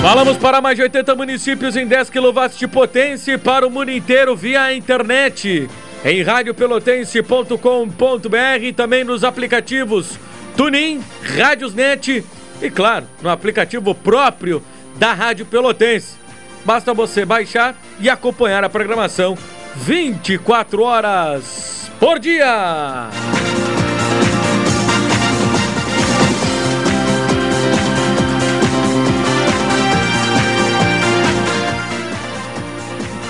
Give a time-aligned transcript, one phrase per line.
[0.00, 3.90] Falamos para mais de 80 municípios em 10 kW de potência e para o mundo
[3.90, 5.68] inteiro via internet.
[6.04, 10.16] Em radiopelotense.com.br e também nos aplicativos
[10.56, 12.24] Tunin, Rádiosnet
[12.62, 14.62] e, claro, no aplicativo próprio
[14.96, 16.16] da Rádio Pelotense.
[16.64, 19.36] Basta você baixar e acompanhar a programação
[19.76, 23.08] 24 horas por dia.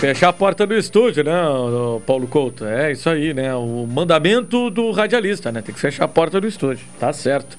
[0.00, 1.32] Fechar a porta do estúdio, né,
[2.06, 2.64] Paulo Couto?
[2.64, 3.52] É isso aí, né?
[3.54, 5.60] O mandamento do radialista, né?
[5.60, 6.86] Tem que fechar a porta do estúdio.
[7.00, 7.58] Tá certo.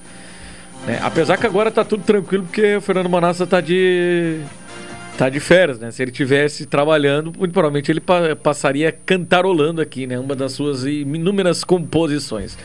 [0.87, 4.39] É, apesar que agora tá tudo tranquilo porque o Fernando Manassa tá de
[5.19, 5.91] tá de férias, né?
[5.91, 10.17] Se ele tivesse trabalhando, muito provavelmente ele pa passaria cantarolando aqui, né?
[10.17, 12.57] Uma das suas inúmeras composições.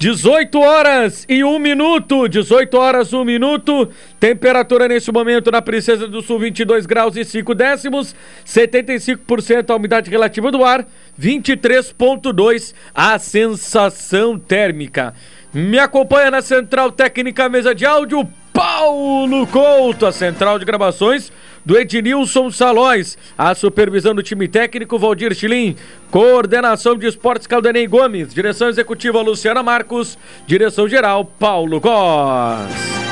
[0.00, 3.88] 18 horas e 1 minuto, 18 horas e 1 minuto,
[4.18, 10.10] temperatura nesse momento na Princesa do Sul 22 graus e 5 décimos, 75% a umidade
[10.10, 10.84] relativa do ar,
[11.20, 15.14] 23.2 a sensação térmica.
[15.54, 21.30] Me acompanha na Central Técnica Mesa de Áudio, Paulo Couto, a Central de Gravações
[21.64, 25.76] do Ednilson Salóis, a supervisão do time técnico Valdir Chilim,
[26.10, 33.02] coordenação de esportes Caldenei Gomes, direção executiva Luciana Marcos, direção geral Paulo Góes.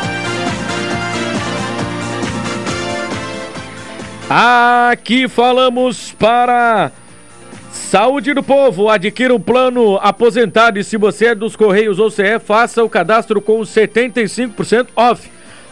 [4.29, 6.93] Aqui falamos para
[7.73, 12.39] Saúde do Povo, adquira um plano aposentado e se você é dos Correios ou CE,
[12.39, 15.29] faça o cadastro com 75% off.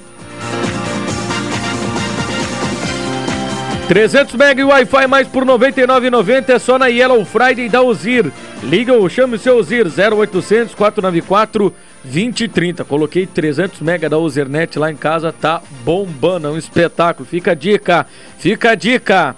[3.89, 8.33] 300 MB e Wi-Fi mais por R$ 99,90 é só na Yellow Friday da Ozir.
[8.63, 12.85] Liga ou chame o seu Ozir 0800 494 2030.
[12.85, 17.29] Coloquei 300 MB da Ozirnet lá em casa, tá bombando, é um espetáculo.
[17.29, 18.07] Fica a dica,
[18.39, 19.37] fica a dica.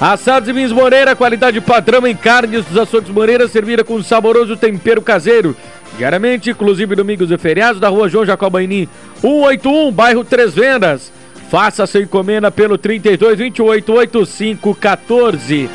[0.00, 5.02] Assados e vinhos Moreira, qualidade padrão em carnes dos açougues Moreira, servida com saboroso tempero
[5.02, 5.56] caseiro.
[5.96, 8.88] Diariamente, inclusive domingos e feriados, da rua João Jacobaini,
[9.20, 11.17] 181, bairro Três Vendas.
[11.50, 15.70] Faça sua encomenda pelo 32 28 85 14.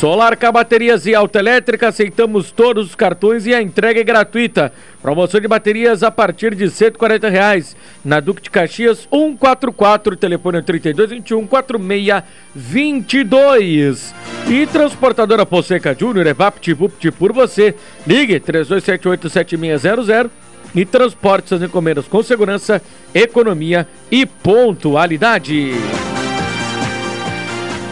[0.00, 4.72] Solar baterias e autoelétrica, aceitamos todos os cartões e a entrega é gratuita.
[5.00, 7.76] Promoção de baterias a partir de 140 reais.
[8.04, 14.12] Na Duque de Caxias 144, telefone 32 21 46 22.
[14.48, 17.72] E transportadora Polseca Júnior é VaptVupt por você.
[18.04, 20.41] Ligue 3278 7600
[20.74, 22.80] e transporte suas encomendas com segurança,
[23.14, 25.72] economia e pontualidade.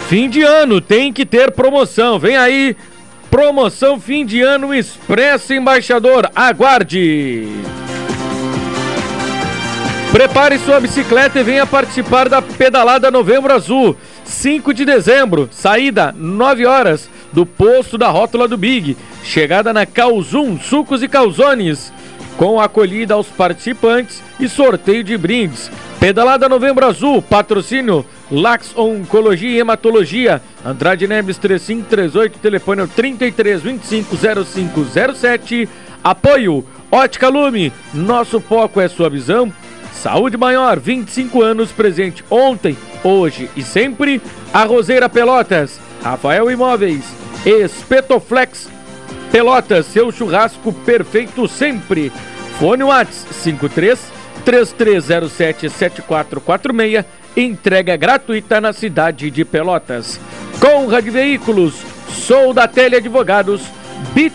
[0.08, 2.18] Fim de ano tem que ter promoção.
[2.18, 2.76] Vem aí,
[3.30, 6.28] promoção fim de ano Expresso Embaixador.
[6.34, 7.46] Aguarde!
[10.10, 13.96] Prepare sua bicicleta e venha participar da pedalada Novembro Azul.
[14.24, 18.96] 5 de dezembro, saída 9 horas do posto da rótula do Big.
[19.22, 21.92] Chegada na Calzum, Sucos e Calzones
[22.40, 25.70] com acolhida aos participantes e sorteio de brindes.
[26.00, 35.68] Pedalada Novembro Azul, patrocínio Lax Oncologia e Hematologia, Andrade Neves 3538, telefone 33250507.
[36.02, 39.52] Apoio Ótica Lume, nosso foco é sua visão.
[39.92, 42.74] Saúde Maior, 25 anos presente ontem,
[43.04, 44.18] hoje e sempre.
[44.50, 47.04] A Roseira Pelotas, Rafael Imóveis,
[47.44, 48.70] Espetoflex
[49.30, 52.10] Pelotas, seu churrasco perfeito sempre.
[52.60, 53.98] Fone Whats 53
[54.44, 57.06] 3307 7446.
[57.34, 60.20] Entrega gratuita na cidade de Pelotas.
[60.60, 63.62] Conrad Veículos, Sou da Tele Advogados,
[64.12, 64.34] Beat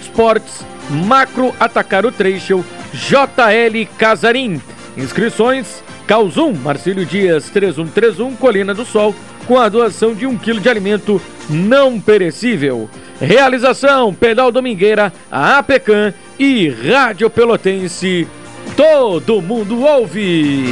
[0.90, 4.60] Macro Atacar o Trecho, JL Casarim.
[4.98, 9.14] Inscrições Calzum, Marcílio Dias 3131, Colina do Sol,
[9.46, 12.90] com a doação de um quilo de alimento não perecível.
[13.22, 18.28] Realização: Pedal Domingueira, a APECAM e Rádio Pelotense.
[18.76, 20.66] Todo mundo ouve!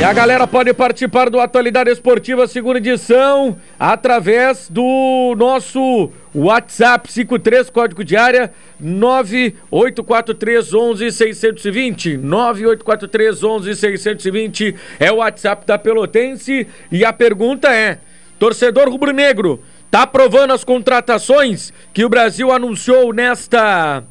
[0.00, 7.68] E a galera pode participar do Atualidade Esportiva segunda edição através do nosso WhatsApp 53
[7.68, 8.50] código de área
[8.82, 17.98] 984311620 11 620 9843 11 620 é o WhatsApp da Pelotense e a pergunta é:
[18.40, 24.04] torcedor rubro-negro Tá aprovando as contratações que o Brasil anunciou nesta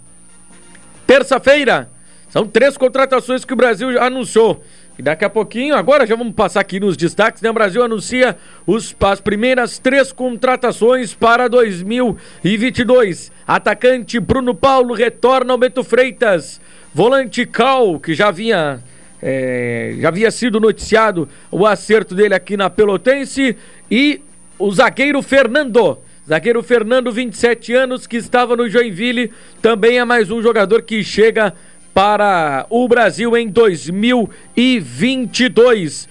[1.08, 1.90] terça-feira.
[2.28, 4.62] São três contratações que o Brasil anunciou.
[4.98, 7.50] E daqui a pouquinho, agora já vamos passar aqui nos destaques, né?
[7.50, 8.36] O Brasil anuncia
[8.68, 13.32] os, as primeiras três contratações para 2022.
[13.48, 16.60] Atacante Bruno Paulo retorna ao Beto Freitas.
[16.94, 18.84] Volante Cal, que já vinha
[19.22, 23.58] é, já havia sido noticiado o acerto dele aqui na Pelotense.
[23.90, 24.22] E
[24.58, 26.00] o zagueiro Fernando.
[26.28, 29.32] Zagueiro Fernando, 27 anos, que estava no Joinville.
[29.62, 31.54] Também é mais um jogador que chega
[31.94, 36.08] para o Brasil em 2022.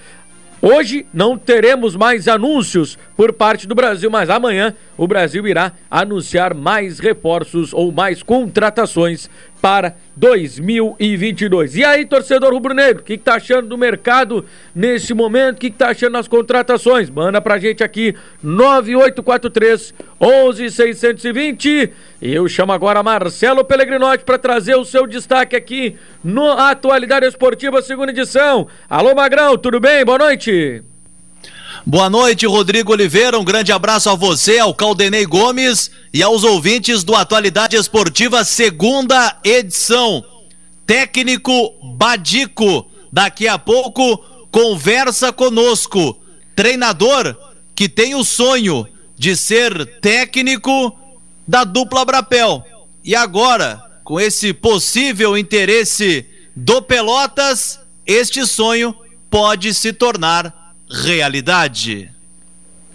[0.61, 6.55] Hoje não teremos mais anúncios por parte do Brasil, mas amanhã o Brasil irá anunciar
[6.55, 9.29] mais reforços ou mais contratações
[9.61, 11.75] para 2022.
[11.75, 15.57] E aí, torcedor rubro-negro, o que, que tá achando do mercado nesse momento?
[15.57, 17.11] O que, que tá achando das contratações?
[17.11, 21.93] Manda pra gente aqui 9843 11620.
[22.23, 27.83] E eu chamo agora Marcelo Pellegrinotti para trazer o seu destaque aqui no Atualidade Esportiva,
[27.83, 28.69] segunda edição.
[28.89, 30.05] Alô, Magrão, tudo bem?
[30.05, 30.85] Boa noite.
[31.91, 33.39] Boa noite, Rodrigo Oliveira.
[33.39, 39.39] Um grande abraço a você, ao Caldenei Gomes e aos ouvintes do Atualidade Esportiva, segunda
[39.43, 40.23] edição.
[40.87, 44.19] Técnico Badico, daqui a pouco
[44.51, 46.21] conversa conosco.
[46.55, 47.35] Treinador
[47.75, 48.87] que tem o sonho
[49.17, 50.95] de ser técnico
[51.47, 52.67] da dupla Brapel.
[53.03, 58.95] E agora, com esse possível interesse do Pelotas, este sonho
[59.31, 60.58] pode se tornar
[60.91, 62.11] realidade.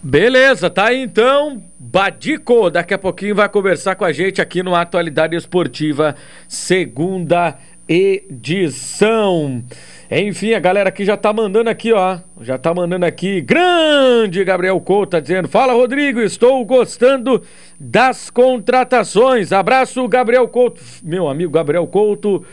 [0.02, 1.64] Beleza, tá aí então.
[1.80, 6.16] Badico, daqui a pouquinho vai conversar com a gente aqui no Atualidade Esportiva,
[6.48, 7.58] segunda
[7.88, 9.64] edição.
[10.12, 12.20] Enfim, a galera aqui já tá mandando aqui, ó.
[12.42, 13.42] Já tá mandando aqui.
[13.42, 17.42] Grande Gabriel Couto tá dizendo: Fala, Rodrigo, estou gostando
[17.80, 19.52] das contratações.
[19.52, 20.82] Abraço, Gabriel Couto.
[21.02, 22.46] Meu amigo Gabriel Couto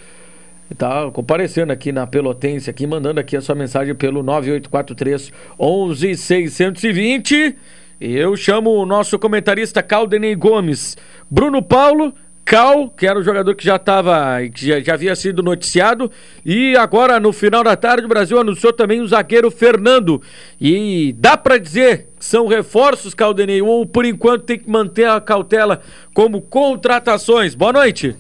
[0.77, 7.57] Tá comparecendo aqui na Pelotense, aqui, mandando aqui a sua mensagem pelo 9843 11620.
[8.01, 10.97] Eu chamo o nosso comentarista Caldenei Gomes.
[11.29, 12.15] Bruno Paulo,
[12.45, 16.11] Cal, que era o jogador que já estava, que já, já, havia sido noticiado,
[16.45, 20.23] e agora no final da tarde o Brasil anunciou também o zagueiro Fernando.
[20.61, 25.21] E dá para dizer que são reforços, Caldenei, ou por enquanto tem que manter a
[25.21, 25.81] cautela
[26.15, 27.55] como contratações.
[27.55, 28.17] Boa noite.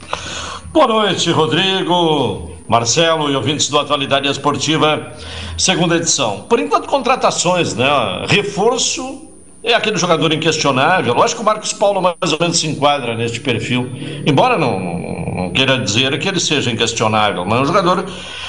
[0.73, 5.13] Boa noite, Rodrigo, Marcelo e ouvintes do Atualidade Esportiva,
[5.59, 6.43] segunda edição.
[6.49, 7.89] Por enquanto, contratações, né?
[8.29, 9.29] Reforço
[9.65, 11.13] é aquele jogador inquestionável.
[11.13, 13.91] Lógico que o Marcos Paulo mais ou menos se enquadra neste perfil,
[14.25, 18.05] embora não, não, queira dizer que ele seja inquestionável, mas é um jogador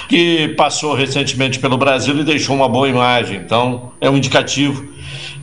[0.07, 4.87] que passou recentemente pelo Brasil e deixou uma boa imagem, então é um indicativo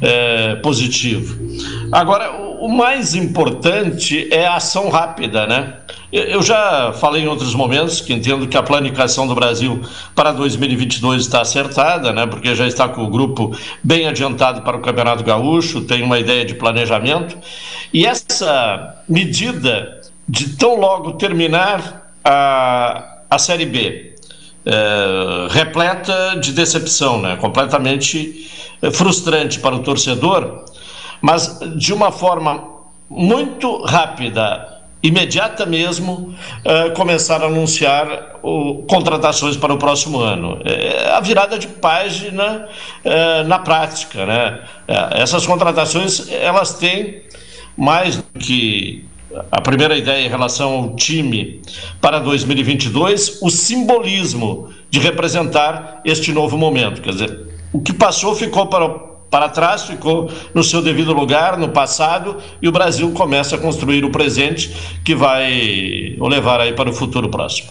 [0.01, 1.37] é, positivo.
[1.91, 5.75] Agora, o mais importante é a ação rápida, né?
[6.11, 9.83] Eu já falei em outros momentos que entendo que a planificação do Brasil
[10.15, 12.27] para 2022 está acertada, né?
[12.27, 16.47] Porque já está com o grupo bem adiantado para o Campeonato Gaúcho, tem uma ideia
[16.47, 17.37] de planejamento.
[17.93, 24.15] E essa medida de tão logo terminar a, a Série B,
[24.65, 27.37] é, repleta de decepção, né?
[27.37, 28.49] Completamente
[28.93, 30.65] frustrante para o torcedor,
[31.21, 32.65] mas de uma forma
[33.09, 36.35] muito rápida imediata mesmo,
[36.65, 40.61] uh, começar a anunciar o, contratações para o próximo ano.
[40.65, 42.69] É a virada de página
[43.05, 44.27] uh, na prática.
[44.27, 44.61] Né?
[44.89, 47.23] Uh, essas contratações elas têm
[47.77, 49.07] mais do que
[49.53, 51.61] a primeira ideia em relação ao time
[52.01, 57.01] para 2022, o simbolismo de representar este novo momento.
[57.03, 57.41] Quer dizer,
[57.73, 62.69] o que passou ficou para para trás, ficou no seu devido lugar no passado e
[62.69, 67.29] o Brasil começa a construir o presente que vai o levar aí para o futuro
[67.29, 67.71] próximo.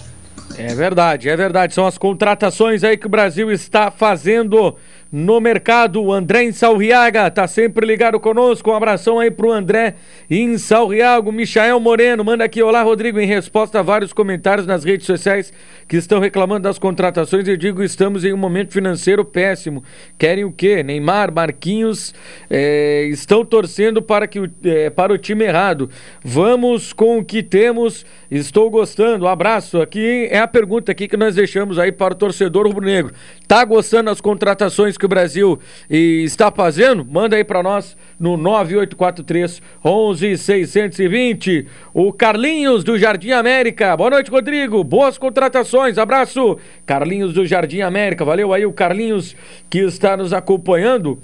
[0.58, 1.74] É verdade, é verdade.
[1.74, 4.76] São as contratações aí que o Brasil está fazendo
[5.12, 6.04] no mercado.
[6.04, 8.72] O André em Salriaga tá sempre ligado conosco.
[8.72, 9.96] Um abração aí pro André
[10.30, 11.32] em Salriago.
[11.32, 13.20] Michael Moreno manda aqui: Olá, Rodrigo.
[13.20, 15.54] Em resposta a vários comentários nas redes sociais
[15.88, 19.84] que estão reclamando das contratações, eu digo: estamos em um momento financeiro péssimo.
[20.18, 20.84] Querem o quê?
[20.84, 22.14] Neymar, Marquinhos
[22.50, 25.90] é, estão torcendo para, que, é, para o time errado.
[26.24, 28.06] Vamos com o que temos.
[28.30, 29.26] Estou gostando.
[29.26, 29.82] Um abraço.
[29.82, 33.14] Aqui é a pergunta aqui que nós deixamos aí para o torcedor rubro-negro.
[33.48, 39.62] Tá gostando das contratações que o Brasil está fazendo, manda aí para nós no 9843
[39.84, 41.68] 11620.
[41.94, 43.96] O Carlinhos do Jardim América.
[43.96, 44.84] Boa noite, Rodrigo.
[44.84, 45.98] Boas contratações.
[45.98, 46.58] Abraço.
[46.86, 48.25] Carlinhos do Jardim América.
[48.25, 49.36] Valeu aí o Carlinhos
[49.70, 51.20] que está nos acompanhando.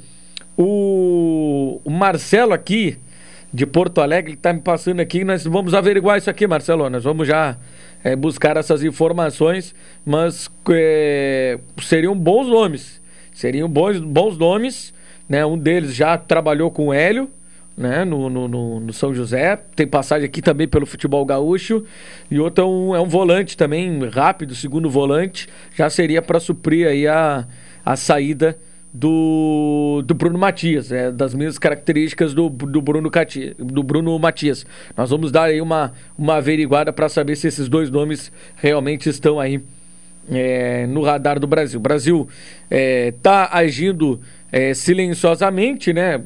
[0.58, 2.98] O, o Marcelo aqui
[3.54, 5.24] de Porto Alegre está me passando aqui.
[5.24, 6.90] Nós vamos averiguar isso aqui, Marcelo.
[6.90, 7.58] Nós vamos já
[8.04, 13.03] é, buscar essas informações, mas é, seriam bons nomes.
[13.34, 14.94] Seriam bons, bons nomes.
[15.28, 15.46] Né?
[15.46, 17.30] Um deles já trabalhou com o Hélio.
[17.76, 21.84] Né, no, no, no, no São José, tem passagem aqui também pelo futebol gaúcho,
[22.30, 26.88] e outro é um, é um volante também, rápido, segundo volante, já seria para suprir
[26.88, 27.48] aí a,
[27.84, 28.60] a saída
[28.94, 34.66] do, do Bruno Matias, é, das mesmas características do, do, Bruno Cati, do Bruno Matias.
[34.96, 39.40] Nós vamos dar aí uma, uma averiguada para saber se esses dois nomes realmente estão
[39.40, 39.64] aí
[40.30, 41.80] é, no radar do Brasil.
[41.80, 42.28] O Brasil
[42.70, 44.20] está é, agindo
[44.52, 46.22] é, silenciosamente, né?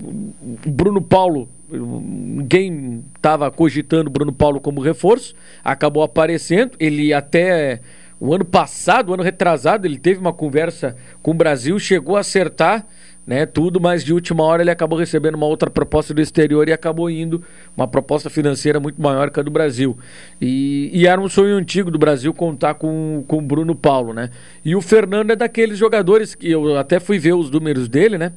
[0.65, 7.81] Bruno Paulo, ninguém estava cogitando Bruno Paulo como reforço, acabou aparecendo, ele até
[8.19, 12.21] o ano passado, o ano retrasado, ele teve uma conversa com o Brasil, chegou a
[12.21, 12.85] acertar
[13.27, 16.71] né, tudo, mas de última hora ele acabou recebendo uma outra proposta do exterior e
[16.71, 17.43] acabou indo
[17.75, 19.97] uma proposta financeira muito maior que a do Brasil.
[20.39, 24.29] E, e era um sonho antigo do Brasil contar com o Bruno Paulo, né?
[24.63, 28.31] E o Fernando é daqueles jogadores que eu até fui ver os números dele, né?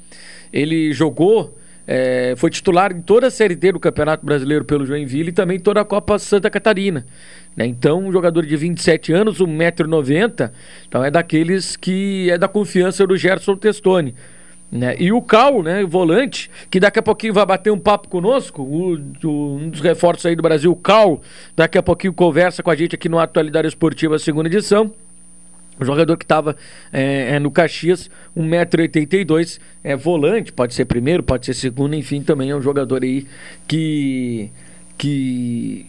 [0.52, 1.56] Ele jogou
[1.87, 5.59] é, foi titular em toda a Série D do Campeonato Brasileiro pelo Joinville e também
[5.59, 7.06] toda a Copa Santa Catarina.
[7.56, 7.66] Né?
[7.66, 10.50] Então, um jogador de 27 anos, 1,90m,
[10.87, 14.14] então é daqueles que é da confiança do Gerson Testoni.
[14.71, 14.95] Né?
[15.00, 18.95] E o Cal, né, volante, que daqui a pouquinho vai bater um papo conosco, o,
[19.25, 21.21] o, um dos reforços aí do Brasil, o Cal,
[21.57, 24.93] daqui a pouquinho conversa com a gente aqui no Atualidade Esportiva, segunda edição.
[25.81, 26.57] O jogador que estava
[26.93, 32.50] é, é, no Caxias, 1,82m, é volante, pode ser primeiro, pode ser segundo, enfim, também
[32.50, 33.27] é um jogador aí
[33.67, 34.50] que.
[34.99, 35.87] que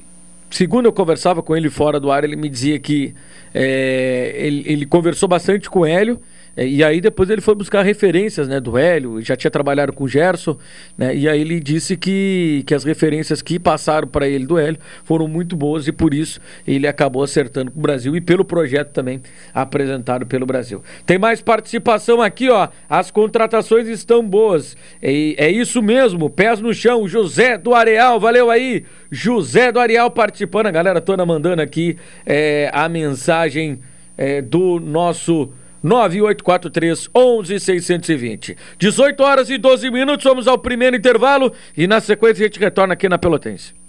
[0.49, 3.13] segundo eu conversava com ele fora do ar, ele me dizia que
[3.53, 6.21] é, ele, ele conversou bastante com o Hélio
[6.57, 10.07] e aí depois ele foi buscar referências né, do Hélio, já tinha trabalhado com o
[10.07, 10.57] Gerson,
[10.97, 14.79] né, e aí ele disse que, que as referências que passaram para ele do Hélio
[15.03, 18.91] foram muito boas e por isso ele acabou acertando com o Brasil e pelo projeto
[18.91, 19.21] também
[19.53, 20.83] apresentado pelo Brasil.
[21.05, 22.67] Tem mais participação aqui, ó.
[22.89, 24.75] As contratações estão boas.
[25.01, 27.07] É, é isso mesmo, pés no chão.
[27.07, 28.83] José do Areal, valeu aí.
[29.09, 33.79] José do Areal participando, a galera toda mandando aqui é, a mensagem
[34.17, 35.51] é, do nosso
[35.83, 38.57] 9843 11620.
[38.77, 42.93] 18 horas e 12 minutos, vamos ao primeiro intervalo e na sequência a gente retorna
[42.93, 43.80] aqui na Pelotense.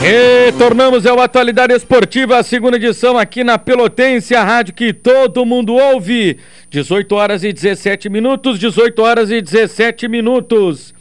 [0.00, 5.74] Retornamos ao Atualidade Esportiva, a segunda edição aqui na Pelotense, a rádio que todo mundo
[5.74, 6.38] ouve.
[6.70, 10.94] 18 horas e 17 minutos, 18 horas e 17 minutos.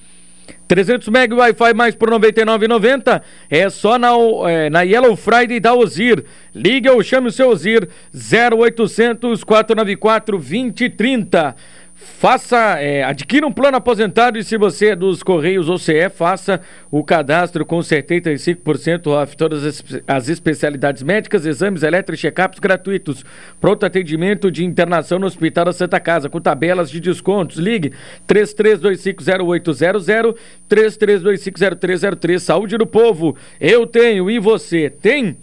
[0.67, 4.09] 300 MB Wi-Fi mais por 99,90 é só na,
[4.49, 6.25] é, na Yellow Friday da Ozir.
[6.53, 11.55] Liga ou chame o seu Ozir 0800 494 2030.
[12.01, 15.77] Faça, é, adquira um plano aposentado e se você é dos Correios ou
[16.09, 19.35] faça o cadastro com 75% off.
[19.35, 23.25] Todas as, as especialidades médicas, exames elétricos, check-ups gratuitos.
[23.59, 27.57] Pronto atendimento de internação no Hospital da Santa Casa, com tabelas de descontos.
[27.57, 27.91] Ligue
[28.27, 30.35] 33250800,
[30.69, 32.39] 33250303.
[32.39, 33.35] Saúde do povo.
[33.59, 35.35] Eu tenho e você tem?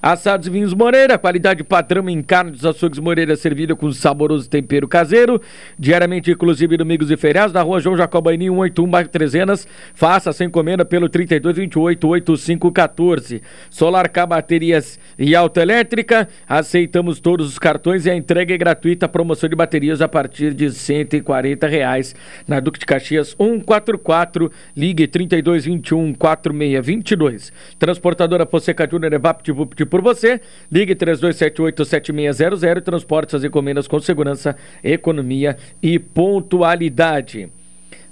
[0.00, 4.86] Assados e vinhos Moreira, qualidade padrão em carne dos açougues Moreira, servida com saboroso tempero
[4.86, 5.42] caseiro,
[5.76, 9.66] diariamente, inclusive domingos e feriados, na rua João Jacobaini, 181, bairro Trezenas.
[9.94, 13.42] Faça sem encomenda pelo 3228-8514.
[13.68, 19.48] Solar K Baterias e Autoelétrica, aceitamos todos os cartões e a entrega é gratuita, promoção
[19.48, 22.14] de baterias a partir de 140 reais.
[22.46, 27.52] Na Duque de Caxias, 144, ligue 3221 4622.
[27.78, 30.40] Transportadora Poseca Júnior, EVAPTVUPT por você.
[30.70, 37.50] Ligue 3278-7600 e transporte suas encomendas com segurança, economia e pontualidade.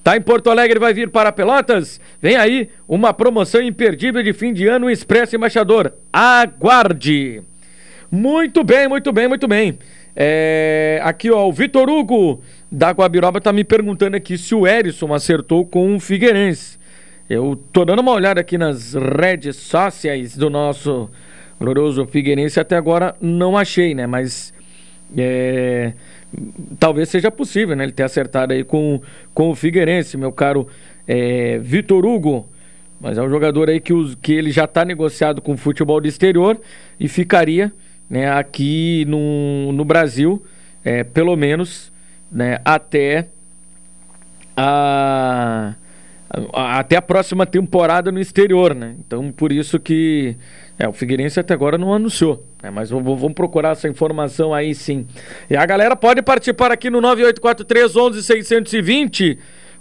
[0.03, 2.01] Tá em Porto Alegre, vai vir para Pelotas?
[2.21, 5.93] Vem aí uma promoção imperdível de fim de ano Expresso Embaixador.
[6.13, 7.43] Aguarde!
[8.11, 9.79] Muito bem, muito bem, muito bem.
[10.15, 12.41] É, aqui, ó, o Vitor Hugo
[12.71, 16.79] da Guabiroba tá me perguntando aqui se o Erisson acertou com o Figueirense.
[17.29, 21.11] Eu tô dando uma olhada aqui nas redes sociais do nosso
[21.59, 24.07] glorioso Figueirense até agora não achei, né?
[24.07, 24.53] Mas
[25.17, 25.93] é,
[26.79, 27.85] talvez seja possível, né?
[27.85, 29.01] Ele ter acertado aí com,
[29.33, 30.67] com o Figueirense, meu caro
[31.07, 32.49] é, Vitor Hugo.
[33.01, 36.01] Mas é um jogador aí que, os, que ele já está negociado com o futebol
[36.01, 36.59] do exterior
[36.99, 37.73] e ficaria
[38.09, 40.43] né, aqui no, no Brasil,
[40.83, 41.93] é, pelo menos,
[42.31, 43.29] né, até
[44.57, 45.75] a
[46.53, 48.97] até a próxima temporada no exterior, né?
[48.99, 50.37] Então por isso que
[50.79, 52.71] é, o Figueirense até agora não anunciou, né?
[52.71, 55.07] mas vamos procurar essa informação aí sim.
[55.49, 59.39] E a galera pode participar aqui no 9843 11620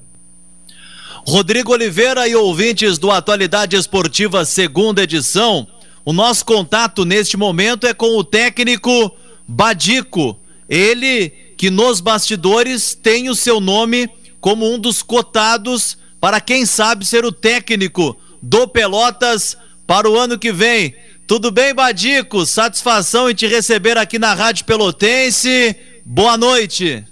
[1.27, 5.67] Rodrigo Oliveira e ouvintes do Atualidade Esportiva, segunda edição.
[6.05, 9.15] O nosso contato neste momento é com o técnico
[9.47, 10.39] Badico.
[10.69, 14.09] Ele que nos bastidores tem o seu nome
[14.41, 19.57] como um dos cotados para quem sabe ser o técnico do Pelotas
[19.87, 20.95] para o ano que vem.
[21.27, 22.47] Tudo bem, Badico?
[22.47, 25.77] Satisfação em te receber aqui na Rádio Pelotense.
[26.11, 27.05] Boa noite.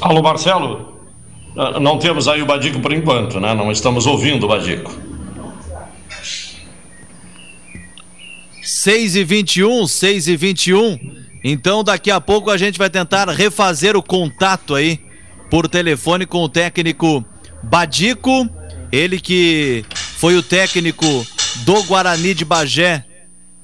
[0.00, 0.98] Alô, Marcelo.
[1.56, 3.54] Ah, não temos aí o Badico por enquanto, né?
[3.54, 4.92] Não estamos ouvindo o Badico.
[8.60, 10.98] 6 e 21, 6 e 21.
[11.44, 14.98] Então daqui a pouco a gente vai tentar refazer o contato aí
[15.48, 17.24] por telefone com o técnico
[17.62, 18.50] Badico,
[18.90, 19.84] ele que
[20.16, 21.06] foi o técnico
[21.64, 23.04] do Guarani de Bagé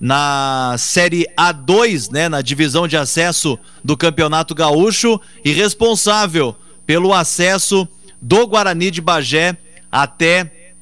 [0.01, 7.87] na Série A2, né, na divisão de acesso do Campeonato Gaúcho e responsável pelo acesso
[8.21, 9.57] do Guarani de Bagé
[9.93, 10.75] até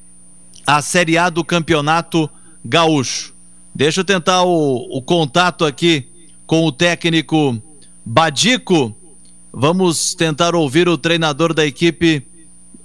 [0.65, 2.29] a Série A do Campeonato
[2.63, 3.33] Gaúcho.
[3.75, 6.07] Deixa eu tentar o, o contato aqui
[6.47, 7.61] com o técnico
[8.05, 8.95] Badico.
[9.51, 12.25] Vamos tentar ouvir o treinador da equipe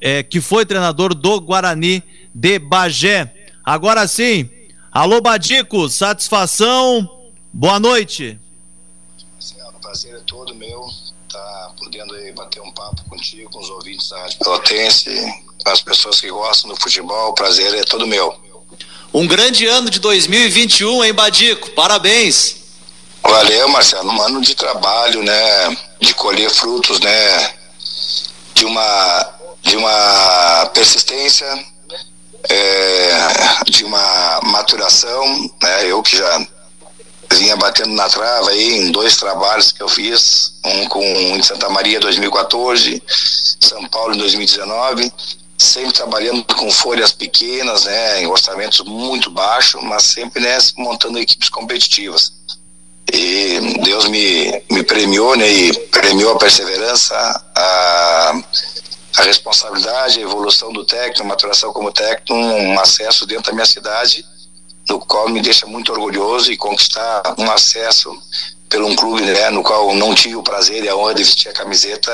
[0.01, 2.03] é, que foi treinador do Guarani
[2.35, 3.33] de Bagé.
[3.65, 4.49] Agora sim,
[4.95, 7.11] alô Badico, satisfação,
[7.53, 8.39] boa noite.
[9.33, 10.87] Marcelo, prazer é todo meu
[11.27, 15.69] estar tá podendo aí bater um papo contigo, com os ouvintes da Rádio Pelotense, com
[15.69, 18.41] as pessoas que gostam do futebol, o prazer é todo meu.
[19.13, 21.71] Um grande ano de 2021, hein, Badico?
[21.71, 22.59] Parabéns.
[23.21, 24.13] Valeu, Marcelo.
[24.13, 25.77] Um ano de trabalho, né?
[26.01, 27.55] De colher frutos, né?
[28.55, 31.47] De uma, de uma persistência,
[32.49, 35.91] é, de uma maturação, né?
[35.91, 36.47] Eu que já
[37.33, 41.69] vinha batendo na trava aí em dois trabalhos que eu fiz, um com em Santa
[41.69, 43.03] Maria 2014,
[43.61, 45.13] São Paulo em 2019
[45.65, 51.49] sempre trabalhando com folhas pequenas, né, em orçamentos muito baixos, mas sempre né, montando equipes
[51.49, 52.33] competitivas.
[53.13, 57.15] E Deus me, me premiou, né, e premiou a perseverança,
[57.57, 58.43] a,
[59.17, 63.67] a responsabilidade, a evolução do técnico, a maturação como técnico, um acesso dentro da minha
[63.67, 64.25] cidade,
[64.89, 68.11] no qual me deixa muito orgulhoso e conquistar um acesso
[68.69, 71.49] pelo um clube né, no qual não tive o prazer e a honra de vestir
[71.49, 72.11] a camiseta,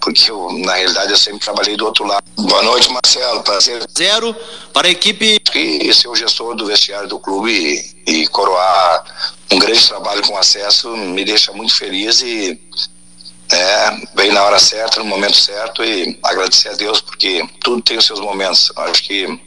[0.00, 2.24] porque eu, na realidade eu sempre trabalhei do outro lado.
[2.38, 3.42] Boa noite, Marcelo.
[3.42, 3.84] Prazer.
[3.96, 4.34] Zero
[4.72, 5.38] para a equipe.
[5.54, 7.52] E ser o gestor do vestiário do clube
[8.06, 9.04] e, e coroar
[9.52, 12.58] um grande trabalho com acesso me deixa muito feliz e
[13.54, 17.96] é, bem na hora certa, no momento certo e agradecer a Deus porque tudo tem
[17.96, 18.72] os seus momentos.
[18.76, 19.40] Acho que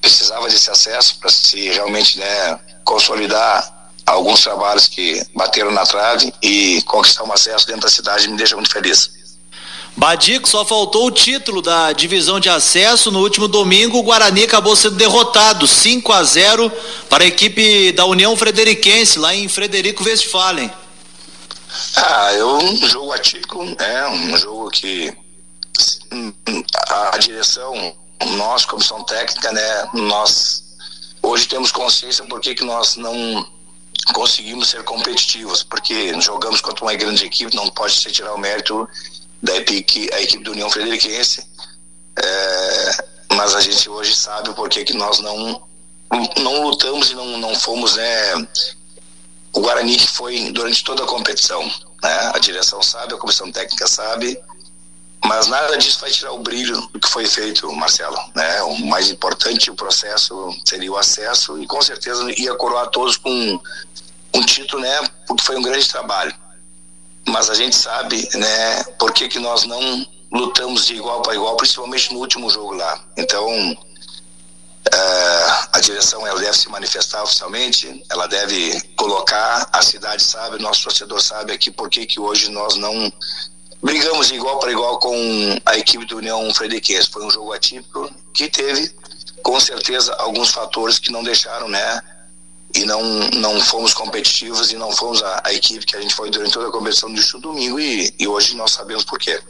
[0.00, 6.82] precisava desse acesso para se realmente né, consolidar alguns trabalhos que bateram na trave e
[6.82, 9.10] conquistar um acesso dentro da cidade me deixa muito feliz.
[9.96, 13.12] Badico, só faltou o título da divisão de acesso.
[13.12, 16.70] No último domingo, o Guarani acabou sendo derrotado 5 a 0
[17.08, 20.70] para a equipe da União Frederiquense, lá em Frederico Westphalen.
[21.96, 25.16] Ah, é um jogo atípico, é um jogo que
[26.88, 27.96] a direção,
[28.36, 30.62] nós, comissão técnica, né, nós
[31.22, 33.14] hoje temos consciência por que nós não
[34.12, 38.88] conseguimos ser competitivos, porque jogamos contra uma grande equipe, não pode se tirar o mérito
[39.42, 41.44] da equipe, a equipe do União Frederiquense,
[42.16, 45.62] é, mas a gente hoje sabe porquê que nós não
[46.38, 48.46] não lutamos e não, não fomos né,
[49.54, 51.62] o Guarani que foi durante toda a competição.
[52.02, 52.32] Né?
[52.34, 54.38] A direção sabe, a comissão técnica sabe,
[55.24, 58.16] mas nada disso vai tirar o brilho do que foi feito, Marcelo.
[58.34, 58.62] Né?
[58.62, 63.60] O mais importante o processo seria o acesso e com certeza ia coroar todos com
[64.34, 65.08] um título, né?
[65.26, 66.34] Porque foi um grande trabalho.
[67.26, 68.84] Mas a gente sabe, né?
[68.98, 73.00] Por que, que nós não lutamos de igual para igual, principalmente no último jogo lá.
[73.16, 73.48] Então,
[74.88, 80.84] uh, a direção ela deve se manifestar oficialmente, ela deve colocar, a cidade sabe, nosso
[80.84, 83.12] torcedor sabe aqui por que, que hoje nós não
[83.82, 85.14] brigamos igual para igual com
[85.66, 87.10] a equipe do União Fredequense.
[87.10, 88.94] Foi um jogo atípico que teve,
[89.42, 92.00] com certeza, alguns fatores que não deixaram, né?
[92.74, 93.02] e não,
[93.34, 96.68] não fomos competitivos e não fomos a, a equipe que a gente foi durante toda
[96.68, 99.40] a competição do domingo e, e hoje nós sabemos por quê.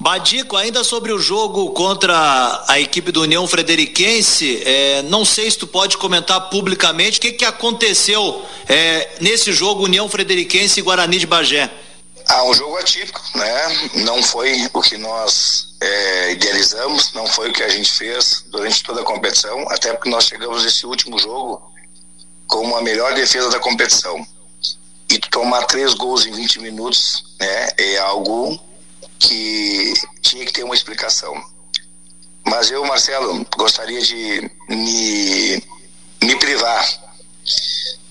[0.00, 5.58] Badico, ainda sobre o jogo contra a equipe do União Frederiquense, é, não sei se
[5.58, 11.18] tu pode comentar publicamente o que, que aconteceu é, nesse jogo União Frederiquense e Guarani
[11.18, 11.68] de Bagé.
[12.28, 13.90] Ah, um jogo atípico, né?
[14.04, 18.84] Não foi o que nós é, idealizamos, não foi o que a gente fez durante
[18.84, 21.60] toda a competição, até porque nós chegamos nesse último jogo
[22.46, 24.24] como a melhor defesa da competição.
[25.10, 28.60] E tomar três gols em 20 minutos né, é algo
[29.18, 31.34] que tinha que ter uma explicação.
[32.46, 35.62] Mas eu, Marcelo, gostaria de me,
[36.22, 36.86] me privar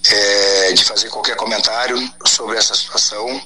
[0.09, 3.41] é, de fazer qualquer comentário sobre essa situação.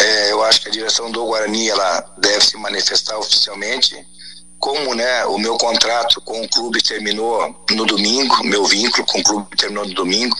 [0.00, 3.96] É, eu acho que a direção do Guarani ela deve se manifestar oficialmente.
[4.58, 9.22] Como né, o meu contrato com o clube terminou no domingo, meu vínculo com o
[9.22, 10.36] clube terminou no domingo,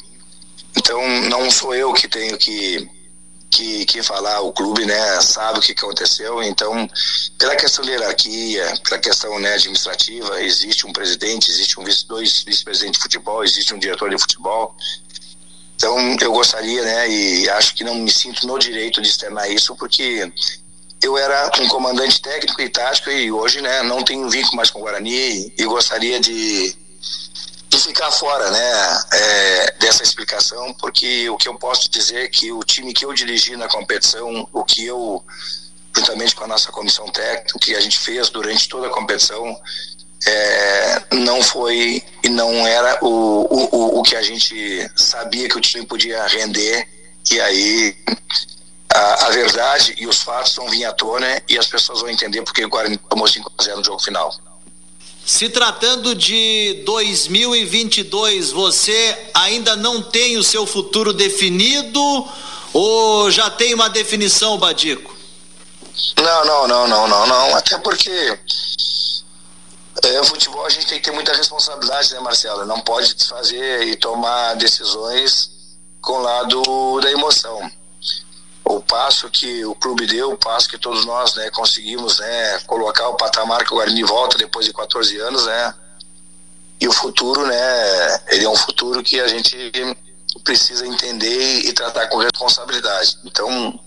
[0.76, 2.88] então não sou eu que tenho que
[3.50, 6.88] que, que falar, o clube né, sabe o que aconteceu, então,
[7.38, 12.42] pela questão de hierarquia, pela questão né, administrativa, existe um presidente, existe um vice, dois
[12.42, 14.74] vice-presidentes de futebol, existe um diretor de futebol.
[15.76, 19.74] Então, eu gostaria, né, e acho que não me sinto no direito de externar isso,
[19.76, 20.30] porque
[21.02, 24.80] eu era um comandante técnico e tático e hoje, né, não tenho vínculo mais com
[24.80, 26.76] o Guarani e gostaria de
[27.78, 32.52] de ficar fora né, é, dessa explicação, porque o que eu posso dizer é que
[32.52, 35.24] o time que eu dirigi na competição, o que eu,
[35.96, 39.56] juntamente com a nossa comissão técnica, o que a gente fez durante toda a competição,
[40.26, 45.60] é, não foi e não era o, o, o que a gente sabia que o
[45.60, 46.88] time podia render,
[47.30, 47.96] e aí
[48.92, 52.42] a, a verdade e os fatos vão vir à tona e as pessoas vão entender
[52.42, 54.34] porque o Guarani tomou 5x0 no jogo final.
[55.28, 62.00] Se tratando de 2022, você ainda não tem o seu futuro definido
[62.72, 65.14] ou já tem uma definição, Badico?
[66.16, 67.54] Não, não, não, não, não, não.
[67.54, 68.38] Até porque
[70.02, 72.64] é, futebol a gente tem que ter muita responsabilidade, né, Marcelo?
[72.64, 75.50] Não pode fazer e tomar decisões
[76.00, 77.70] com o lado da emoção
[78.68, 83.08] o passo que o clube deu, o passo que todos nós né, conseguimos né, colocar
[83.08, 85.74] o patamar que o Guarani volta depois de 14 anos, né?
[86.78, 88.20] E o futuro, né?
[88.28, 89.56] Ele é um futuro que a gente
[90.44, 93.16] precisa entender e tratar com responsabilidade.
[93.24, 93.80] Então,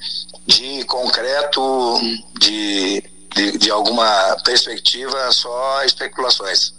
[0.47, 1.99] de concreto,
[2.39, 3.03] de,
[3.35, 6.73] de, de alguma perspectiva, só especulações.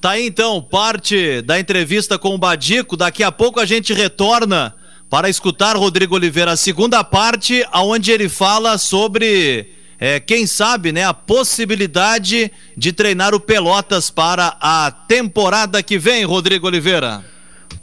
[0.00, 2.96] Tá aí então, parte da entrevista com o Badico.
[2.96, 4.74] Daqui a pouco a gente retorna
[5.10, 11.04] para escutar Rodrigo Oliveira a segunda parte, aonde ele fala sobre é, quem sabe, né,
[11.04, 17.24] a possibilidade de treinar o Pelotas para a temporada que vem, Rodrigo Oliveira.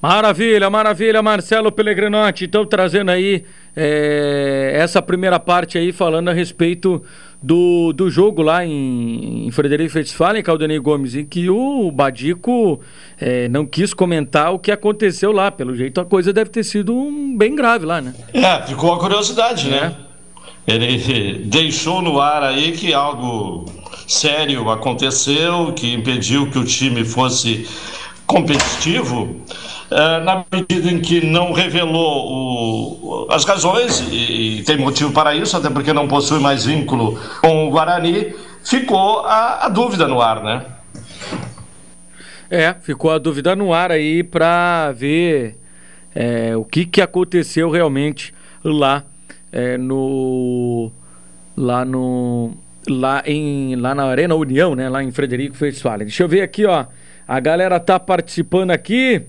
[0.01, 2.45] Maravilha, maravilha, Marcelo Pellegrinotti.
[2.45, 3.43] Então, trazendo aí
[3.75, 7.01] é, essa primeira parte aí, falando a respeito
[7.41, 12.79] do, do jogo lá em, em Frederico Westphalen, Caldenei Gomes, em que o Badico
[13.19, 15.51] é, não quis comentar o que aconteceu lá.
[15.51, 18.13] Pelo jeito, a coisa deve ter sido um, bem grave lá, né?
[18.33, 19.95] É, ficou a curiosidade, né?
[20.67, 20.73] É.
[20.75, 23.65] Ele deixou no ar aí que algo
[24.07, 27.67] sério aconteceu, que impediu que o time fosse
[28.25, 29.41] competitivo.
[29.91, 35.35] É, na medida em que não revelou o, as razões, e, e, tem motivo para
[35.35, 40.19] isso, até porque não possui mais vínculo com o Guarani, ficou a, a dúvida no
[40.19, 40.65] ar, né?
[42.49, 45.57] É, ficou a dúvida no ar aí para ver
[46.13, 49.03] é, o que, que aconteceu realmente lá
[49.51, 50.91] é, no
[51.55, 56.07] lá no lá em lá na Arena União, né, lá em Frederico Westphalen.
[56.07, 56.85] Deixa eu ver aqui, ó.
[57.27, 59.23] A galera tá participando aqui.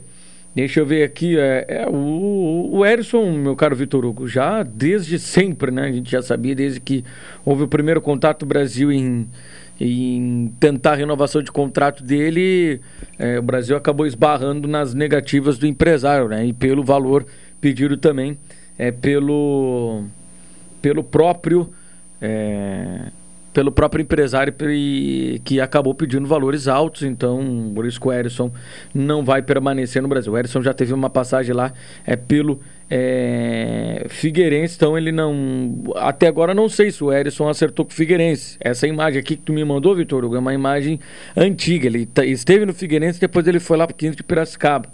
[0.56, 5.18] Deixa eu ver aqui, é, é, o, o Erison, meu caro Vitor Hugo, já desde
[5.18, 5.82] sempre, né?
[5.82, 7.04] A gente já sabia, desde que
[7.44, 9.28] houve o primeiro contato Brasil em,
[9.78, 12.80] em tentar a renovação de contrato dele,
[13.18, 16.46] é, o Brasil acabou esbarrando nas negativas do empresário, né?
[16.46, 17.26] E pelo valor
[17.60, 18.38] pedido também
[18.78, 20.04] é, pelo,
[20.80, 21.70] pelo próprio.
[22.18, 23.10] É,
[23.56, 24.54] pelo próprio empresário
[25.42, 28.52] que acabou pedindo valores altos, então por isso que o Erisson
[28.92, 30.30] não vai permanecer no Brasil.
[30.30, 31.72] O Erisson já teve uma passagem lá
[32.04, 35.84] é, pelo é, Figueirense, então ele não.
[35.96, 38.58] Até agora não sei se o Erisson acertou com o Figueirense.
[38.60, 41.00] Essa imagem aqui que tu me mandou, Vitor Hugo, é uma imagem
[41.34, 41.86] antiga.
[41.86, 44.92] Ele tá, esteve no Figueirense, depois ele foi lá para o 15 de Piracicaba.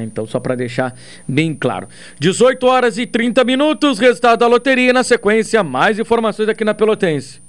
[0.00, 0.92] Então, só para deixar
[1.28, 1.86] bem claro.
[2.18, 4.92] 18 horas e 30 minutos, resultado da loteria.
[4.92, 7.46] Na sequência, mais informações aqui na Pelotense.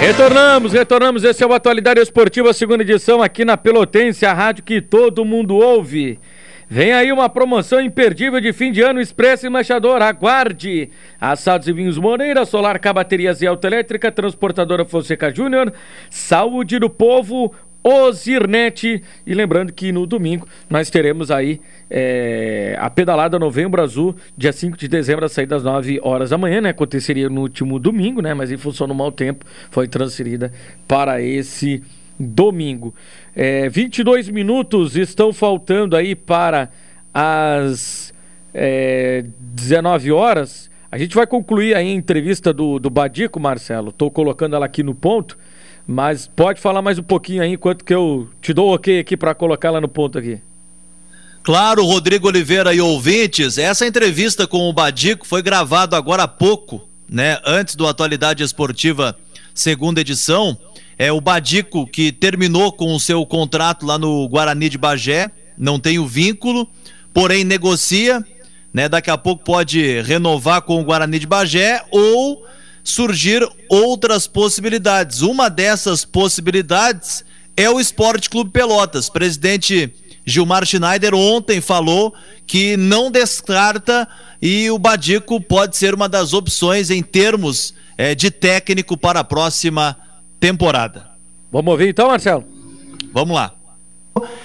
[0.00, 1.24] Retornamos, retornamos.
[1.24, 5.54] Esse é o Atualidade Esportiva, segunda edição, aqui na Pelotense, a rádio que todo mundo
[5.54, 6.18] ouve.
[6.66, 10.00] Vem aí uma promoção imperdível de fim de ano Expresso Embaixador.
[10.00, 10.88] Aguarde!
[11.20, 15.70] Assados e Vinhos Moreira, Solar K Baterias e Autoelétrica, Transportadora Fonseca Júnior,
[16.08, 17.52] Saúde do Povo,
[17.82, 19.02] Ozirnet.
[19.26, 24.76] E lembrando que no domingo nós teremos aí é, a pedalada Novembro Azul, dia 5
[24.76, 26.70] de dezembro, a sair das 9 horas da manhã, né?
[26.70, 28.34] Aconteceria no último domingo, né?
[28.34, 30.52] Mas em função do mau tempo, foi transferida
[30.86, 31.82] para esse
[32.18, 32.94] domingo.
[33.34, 36.68] É, 22 minutos estão faltando aí para
[37.14, 38.12] as
[38.52, 40.70] é, 19 horas.
[40.92, 43.90] A gente vai concluir aí a entrevista do, do Badico, Marcelo.
[43.90, 45.38] Estou colocando ela aqui no ponto.
[45.92, 49.16] Mas pode falar mais um pouquinho aí, enquanto que eu te dou o ok aqui
[49.16, 50.40] para colocar ela no ponto aqui.
[51.42, 56.88] Claro, Rodrigo Oliveira e ouvintes, essa entrevista com o Badico foi gravada agora há pouco,
[57.10, 57.40] né?
[57.44, 59.18] Antes do Atualidade Esportiva
[59.52, 60.56] segunda edição.
[60.96, 65.80] É o Badico que terminou com o seu contrato lá no Guarani de Bagé, não
[65.80, 66.68] tem o vínculo,
[67.12, 68.24] porém negocia,
[68.72, 68.88] né?
[68.88, 72.46] Daqui a pouco pode renovar com o Guarani de Bagé ou
[72.90, 75.22] surgir outras possibilidades.
[75.22, 77.24] Uma dessas possibilidades
[77.56, 79.08] é o Esporte Clube Pelotas.
[79.08, 79.92] Presidente
[80.24, 82.14] Gilmar Schneider ontem falou
[82.46, 84.08] que não descarta
[84.40, 89.24] e o Badico pode ser uma das opções em termos é, de técnico para a
[89.24, 89.96] próxima
[90.38, 91.10] temporada.
[91.52, 92.44] Vamos ouvir então, Marcelo?
[93.12, 93.59] Vamos lá.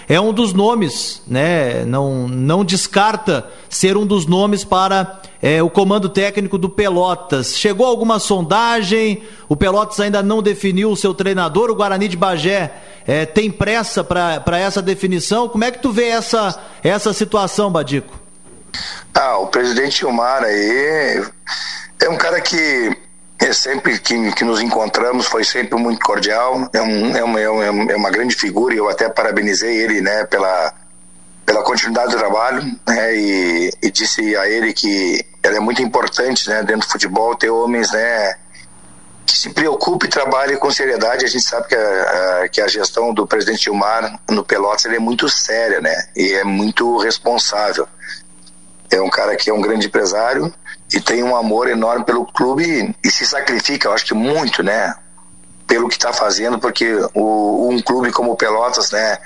[0.08, 1.84] É um dos nomes, né?
[1.86, 7.58] Não, não descarta ser um dos nomes para é, o comando técnico do Pelotas.
[7.58, 9.23] Chegou alguma sondagem?
[9.49, 11.69] O Pelotas ainda não definiu o seu treinador.
[11.69, 12.71] O Guarani de Bagé
[13.06, 15.49] é, tem pressa para essa definição.
[15.49, 18.19] Como é que tu vê essa, essa situação, Badico?
[19.13, 21.25] Ah, o presidente Gilmar aí
[22.01, 22.95] é um cara que
[23.39, 27.50] é sempre que, que nos encontramos foi sempre muito cordial, é, um, é, uma, é,
[27.50, 30.74] uma, é uma grande figura e eu até parabenizei ele né, pela,
[31.45, 36.63] pela continuidade do trabalho né, e, e disse a ele que é muito importante né,
[36.63, 38.36] dentro do futebol ter homens né,
[39.26, 41.26] que se preocupe e trabalhe com seriedade.
[41.26, 45.00] A gente sabe que a, a, que a gestão do presidente Gilmar no Pelotas é
[45.00, 47.88] muito séria né, e é muito responsável.
[48.89, 50.54] É um cara que é um grande empresário
[50.93, 54.95] e tem um amor enorme pelo clube e se sacrifica, eu acho que muito, né?
[55.65, 59.17] Pelo que está fazendo, porque o, um clube como o Pelotas, né?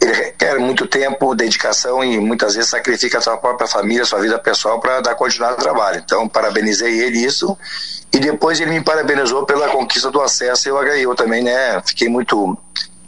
[0.00, 4.38] Ele requer muito tempo, dedicação e muitas vezes sacrifica a sua própria família, sua vida
[4.38, 6.02] pessoal para dar continuidade ao trabalho.
[6.04, 7.56] Então, parabenizei ele isso
[8.12, 11.82] e depois ele me parabenizou pela conquista do acesso e eu, eu também, né?
[11.84, 12.56] Fiquei muito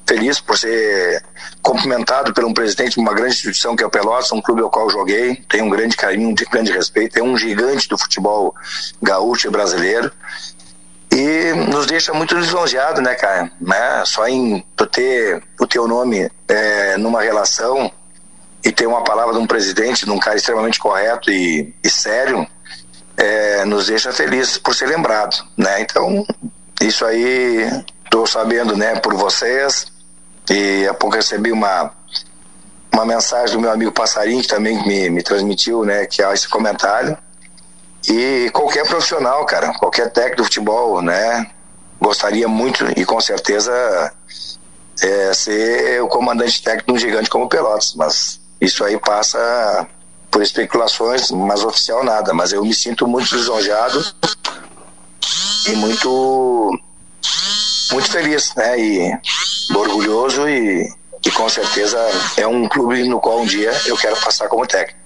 [0.09, 1.23] feliz por ser
[1.61, 4.71] cumprimentado por um presidente de uma grande instituição que é o Pelotas, um clube ao
[4.71, 8.55] qual joguei, tenho um grande carinho, um grande respeito, é um gigante do futebol
[9.03, 10.13] gaúcho e brasileiro
[11.13, 13.51] e nos deixa muito lisonjeado, né, cara?
[13.61, 14.05] Né?
[14.05, 17.91] Só em tu ter o teu nome é, numa relação
[18.65, 22.47] e ter uma palavra de um presidente, de um cara extremamente correto e, e sério,
[23.17, 25.81] é, nos deixa felizes por ser lembrado, né?
[25.81, 26.27] Então,
[26.83, 27.67] isso aí
[28.05, 29.87] estou sabendo, né, por vocês,
[30.51, 31.93] e há pouco recebi uma,
[32.93, 36.49] uma mensagem do meu amigo Passarinho, que também me, me transmitiu, né, que há esse
[36.49, 37.17] comentário.
[38.09, 41.51] E qualquer profissional, cara, qualquer técnico de futebol, né,
[42.01, 44.13] gostaria muito e com certeza
[45.03, 49.87] é, ser o comandante técnico de um gigante como o Pelotas, mas isso aí passa
[50.31, 52.33] por especulações, mas oficial nada.
[52.33, 54.05] Mas eu me sinto muito lisonjeado
[55.67, 56.79] e muito
[57.93, 58.79] muito feliz, né?
[58.79, 59.19] E
[59.75, 60.89] orgulhoso e,
[61.25, 61.99] e com certeza
[62.37, 64.99] é um clube no qual um dia eu quero passar como técnico.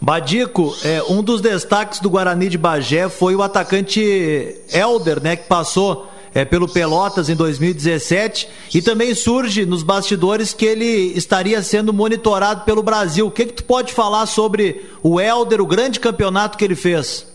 [0.00, 5.48] Badico, é, um dos destaques do Guarani de Bagé foi o atacante Elder, né, que
[5.48, 11.92] passou é, pelo Pelotas em 2017 e também surge nos bastidores que ele estaria sendo
[11.92, 13.28] monitorado pelo Brasil.
[13.28, 17.26] O que, que tu pode falar sobre o Elder, o grande campeonato que ele fez?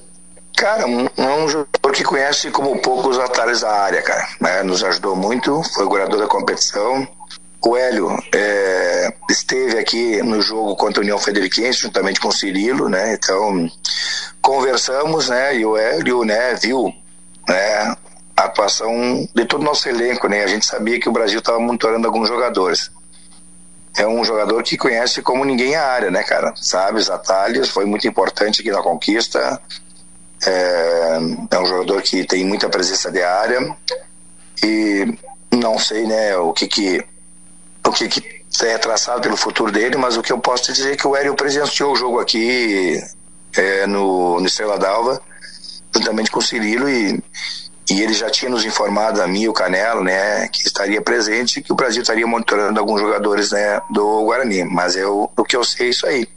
[0.60, 4.28] Cara, um, um jogador que conhece como poucos atalhos da área, cara.
[4.42, 4.62] Né?
[4.62, 7.08] Nos ajudou muito, foi goleador da competição.
[7.66, 12.90] O Hélio é, esteve aqui no jogo contra a União Federiquense, juntamente com o Cirilo,
[12.90, 13.14] né?
[13.14, 13.72] Então,
[14.42, 15.56] conversamos, né?
[15.56, 16.94] E o Hélio, né, viu
[17.48, 17.96] né,
[18.36, 20.44] a atuação de todo o nosso elenco, né?
[20.44, 22.92] A gente sabia que o Brasil estava monitorando alguns jogadores.
[23.98, 26.54] É um jogador que conhece como ninguém a área, né, cara?
[26.58, 29.58] Sabe os atalhos, foi muito importante aqui na conquista
[30.46, 31.20] é,
[31.52, 33.76] é um jogador que tem muita presença de área
[34.64, 35.18] e
[35.52, 37.04] não sei né, o que, que,
[37.86, 40.96] o que, que é traçado pelo futuro dele, mas o que eu posso dizer é
[40.96, 43.02] que o Hélio presenciou o jogo aqui
[43.56, 45.22] é, no, no Estrela d'Alva,
[45.96, 47.22] juntamente com o Cirilo, e,
[47.90, 51.72] e ele já tinha nos informado a mim o Canelo, né, que estaria presente, que
[51.72, 54.64] o Brasil estaria monitorando alguns jogadores, né, do Guarani.
[54.64, 56.28] Mas eu, o que eu sei é isso aí.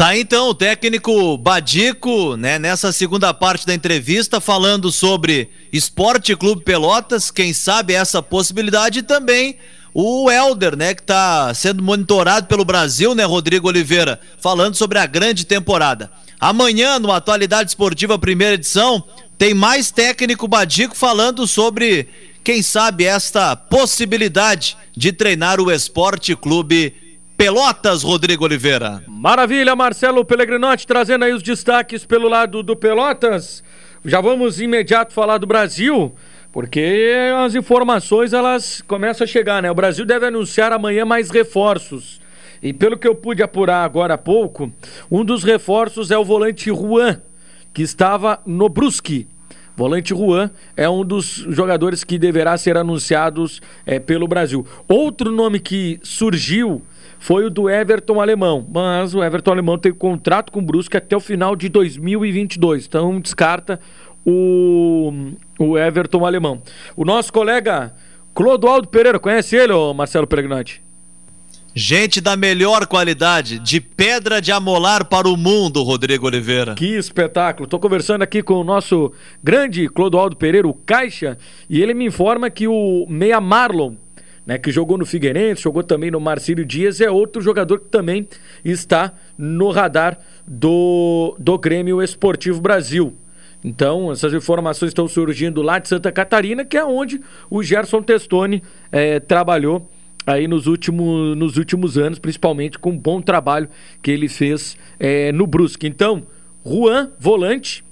[0.00, 6.64] Tá então o técnico Badico, né, nessa segunda parte da entrevista falando sobre Esporte Clube
[6.64, 9.58] Pelotas, quem sabe essa possibilidade e também
[9.92, 15.04] o Elder, né, que está sendo monitorado pelo Brasil, né, Rodrigo Oliveira, falando sobre a
[15.04, 16.10] grande temporada.
[16.40, 19.04] Amanhã, no Atualidade Esportiva Primeira Edição,
[19.36, 22.08] tem mais técnico Badico falando sobre,
[22.42, 27.09] quem sabe, esta possibilidade de treinar o Esporte Clube Pelotas,
[28.02, 29.02] Rodrigo Oliveira.
[29.08, 33.64] Maravilha, Marcelo Pellegrinotti trazendo aí os destaques pelo lado do Pelotas.
[34.04, 36.14] Já vamos imediato falar do Brasil,
[36.52, 39.70] porque as informações elas começam a chegar, né?
[39.70, 42.20] O Brasil deve anunciar amanhã mais reforços.
[42.62, 44.70] E pelo que eu pude apurar agora há pouco,
[45.10, 47.22] um dos reforços é o volante Juan,
[47.72, 49.26] que estava no Brusque.
[49.74, 54.66] Volante Juan é um dos jogadores que deverá ser anunciados é, pelo Brasil.
[54.86, 56.82] Outro nome que surgiu
[57.20, 58.66] foi o do Everton Alemão.
[58.72, 62.86] Mas o Everton Alemão tem contrato com o Brusque até o final de 2022.
[62.86, 63.78] Então descarta
[64.24, 65.12] o,
[65.58, 66.62] o Everton Alemão.
[66.96, 67.94] O nosso colega
[68.34, 70.82] Clodoaldo Pereira, conhece ele, ô Marcelo Pregnante?
[71.72, 76.74] Gente da melhor qualidade, de pedra de amolar para o mundo, Rodrigo Oliveira.
[76.74, 77.64] Que espetáculo.
[77.64, 82.50] Estou conversando aqui com o nosso grande Clodoaldo Pereira, o Caixa, e ele me informa
[82.50, 83.94] que o Meia Marlon
[84.46, 88.26] né, que jogou no Figueirense, jogou também no Marcílio Dias, é outro jogador que também
[88.64, 93.14] está no radar do, do Grêmio Esportivo Brasil.
[93.62, 98.62] Então, essas informações estão surgindo lá de Santa Catarina, que é onde o Gerson Testoni
[98.90, 99.88] é, trabalhou
[100.26, 103.68] aí nos últimos, nos últimos anos, principalmente com um bom trabalho
[104.02, 105.86] que ele fez é, no Brusque.
[105.86, 106.26] Então,
[106.64, 107.84] Juan, volante,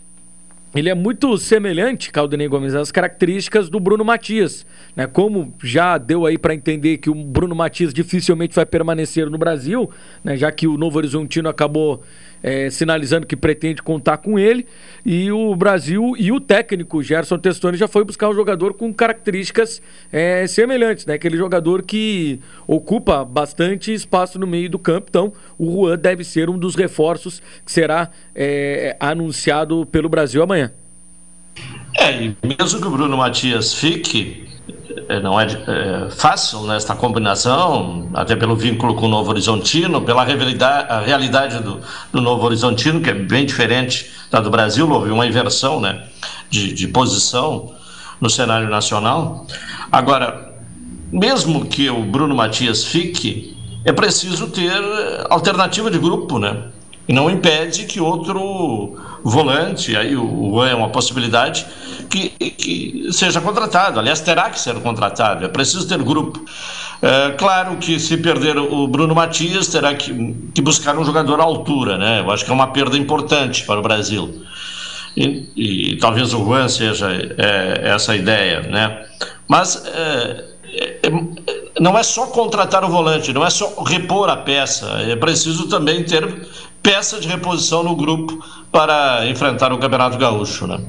[0.74, 4.66] ele é muito semelhante, Caldenei Gomes, às características do Bruno Matias.
[4.94, 5.06] Né?
[5.06, 9.90] Como já deu aí para entender que o Bruno Matias dificilmente vai permanecer no Brasil,
[10.22, 10.36] né?
[10.36, 12.02] já que o Novo Horizontino acabou
[12.42, 14.66] é, sinalizando que pretende contar com ele.
[15.04, 19.82] E o Brasil e o técnico Gerson Testoni já foi buscar um jogador com características
[20.12, 21.14] é, semelhantes, né?
[21.14, 25.06] Aquele jogador que ocupa bastante espaço no meio do campo.
[25.08, 30.72] Então, o Juan deve ser um dos reforços que será é, anunciado pelo Brasil amanhã.
[31.96, 34.46] É, e mesmo que o Bruno Matias fique,
[35.22, 40.24] não é, é, fácil nesta né, combinação, até pelo vínculo com o Novo Horizontino, pela
[40.24, 41.80] realidade, realidade do,
[42.12, 46.04] do, Novo Horizontino, que é bem diferente da do Brasil, houve uma inversão né,
[46.50, 47.74] de, de posição
[48.20, 49.46] no cenário nacional.
[49.90, 50.54] Agora,
[51.10, 54.72] mesmo que o Bruno Matias fique, é preciso ter
[55.30, 56.64] alternativa de grupo, né?
[57.06, 61.66] E não impede que outro volante, aí o Juan é uma possibilidade,
[62.08, 63.98] que, que, seja contratado.
[63.98, 66.44] Aliás, terá que ser contratado, é preciso ter grupo.
[67.00, 71.44] É, claro que se perder o Bruno Matias, terá que, que, buscar um jogador à
[71.44, 72.20] altura, né?
[72.20, 74.42] Eu acho que é uma perda importante para o Brasil.
[75.16, 79.04] E, e talvez o Juan seja é, essa ideia, né?
[79.46, 80.44] Mas é,
[81.02, 81.10] é,
[81.80, 86.04] não é só contratar o volante, não é só repor a peça, é preciso também
[86.04, 86.46] ter
[86.82, 90.80] peça de reposição no grupo para enfrentar o Campeonato Gaúcho, né?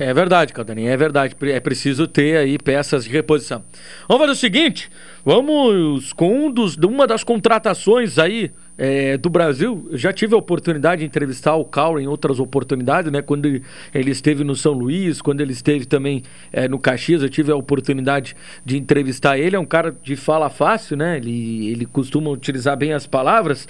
[0.00, 1.36] É verdade, Caldaninha, é verdade.
[1.42, 3.62] É preciso ter aí peças de reposição.
[4.08, 4.90] Vamos fazer o seguinte:
[5.22, 9.86] vamos com um dos, uma das contratações aí é, do Brasil.
[9.90, 13.20] Eu já tive a oportunidade de entrevistar o Cal em outras oportunidades, né?
[13.20, 17.28] Quando ele, ele esteve no São Luís, quando ele esteve também é, no Caxias, eu
[17.28, 19.54] tive a oportunidade de entrevistar ele.
[19.54, 21.18] É um cara de fala fácil, né?
[21.18, 23.68] Ele, ele costuma utilizar bem as palavras.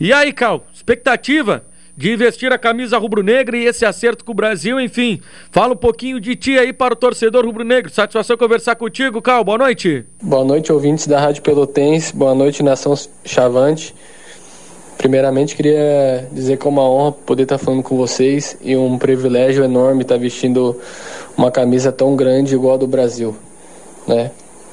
[0.00, 1.64] E aí, Cal, expectativa?
[1.98, 5.20] De investir a camisa rubro-negra e esse acerto com o Brasil, enfim.
[5.50, 7.90] Fala um pouquinho de ti aí para o torcedor rubro-negro.
[7.90, 9.42] Satisfação conversar contigo, Cal.
[9.42, 10.06] Boa noite.
[10.22, 12.14] Boa noite, ouvintes da Rádio Pelotense.
[12.14, 13.92] Boa noite, Nação Chavante.
[14.96, 19.64] Primeiramente, queria dizer que é uma honra poder estar falando com vocês e um privilégio
[19.64, 20.80] enorme estar vestindo
[21.36, 23.36] uma camisa tão grande igual a do Brasil.
[24.06, 24.30] Né?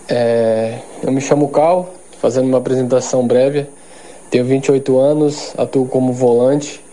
[0.07, 1.91] É, eu me chamo Cal,
[2.21, 3.65] fazendo uma apresentação breve.
[4.29, 6.84] Tenho 28 anos, atuo como volante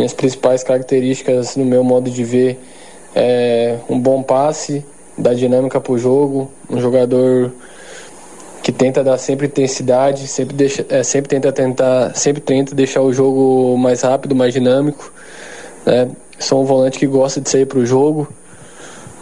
[0.00, 2.58] minhas principais características no meu modo de ver
[3.14, 4.84] é um bom passe,
[5.16, 7.52] dar dinâmica para o jogo, um jogador
[8.62, 13.12] que tenta dar sempre intensidade, sempre deixa, é, sempre tenta tentar, sempre tenta deixar o
[13.12, 15.12] jogo mais rápido, mais dinâmico.
[15.84, 16.08] Né?
[16.38, 18.26] Sou um volante que gosta de sair para o jogo,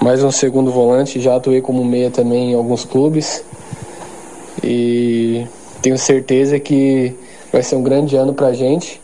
[0.01, 3.43] mais um segundo volante, já atuei como meia também em alguns clubes
[4.62, 5.45] e
[5.83, 7.16] tenho certeza que
[7.53, 9.01] vai ser um grande ano para a gente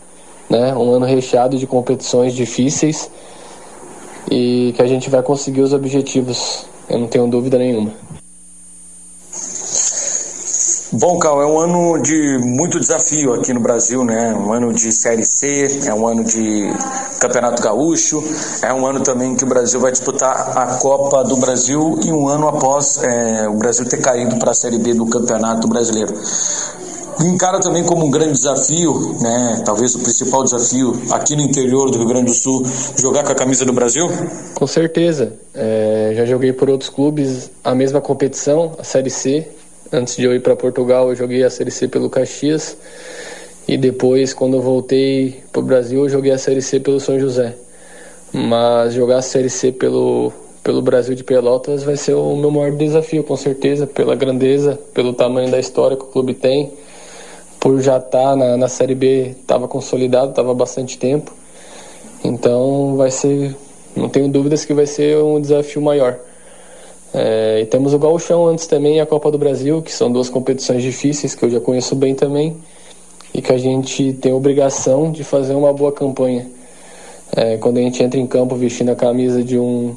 [0.55, 0.75] né?
[0.75, 3.11] Um ano recheado de competições difíceis
[4.31, 7.93] e que a gente vai conseguir os objetivos, eu não tenho dúvida nenhuma.
[10.93, 14.33] Bom, Cal, é um ano de muito desafio aqui no Brasil, né?
[14.33, 16.73] Um ano de Série C, é um ano de
[17.21, 18.23] Campeonato Gaúcho,
[18.63, 22.29] é um ano também que o Brasil vai disputar a Copa do Brasil e um
[22.29, 26.15] ano após é, o Brasil ter caído para a Série B do Campeonato Brasileiro.
[27.21, 29.63] Encara também como um grande desafio, né?
[29.65, 32.65] Talvez o principal desafio aqui no interior do Rio Grande do Sul,
[32.99, 34.09] jogar com a camisa do Brasil?
[34.55, 35.33] Com certeza.
[35.55, 39.49] É, já joguei por outros clubes a mesma competição, a Série C,
[39.95, 42.77] Antes de eu ir para Portugal, eu joguei a Série C pelo Caxias.
[43.69, 47.19] E depois, quando eu voltei para o Brasil, eu joguei a Série C pelo São
[47.19, 47.55] José.
[48.33, 50.33] Mas jogar a Série C pelo,
[50.65, 55.13] pelo Brasil de Pelotas vai ser o meu maior desafio, com certeza, pela grandeza, pelo
[55.13, 56.73] tamanho da história que o clube tem.
[57.65, 61.33] Por já estar tá na, na Série B, estava consolidado, estava há bastante tempo.
[62.23, 63.57] Então vai ser,
[63.97, 66.19] não tenho dúvidas que vai ser um desafio maior.
[67.15, 70.29] É, e temos o Gauchão antes também e a Copa do Brasil, que são duas
[70.29, 72.55] competições difíceis que eu já conheço bem também
[73.33, 76.47] e que a gente tem obrigação de fazer uma boa campanha.
[77.35, 79.97] É, quando a gente entra em campo vestindo a camisa de um,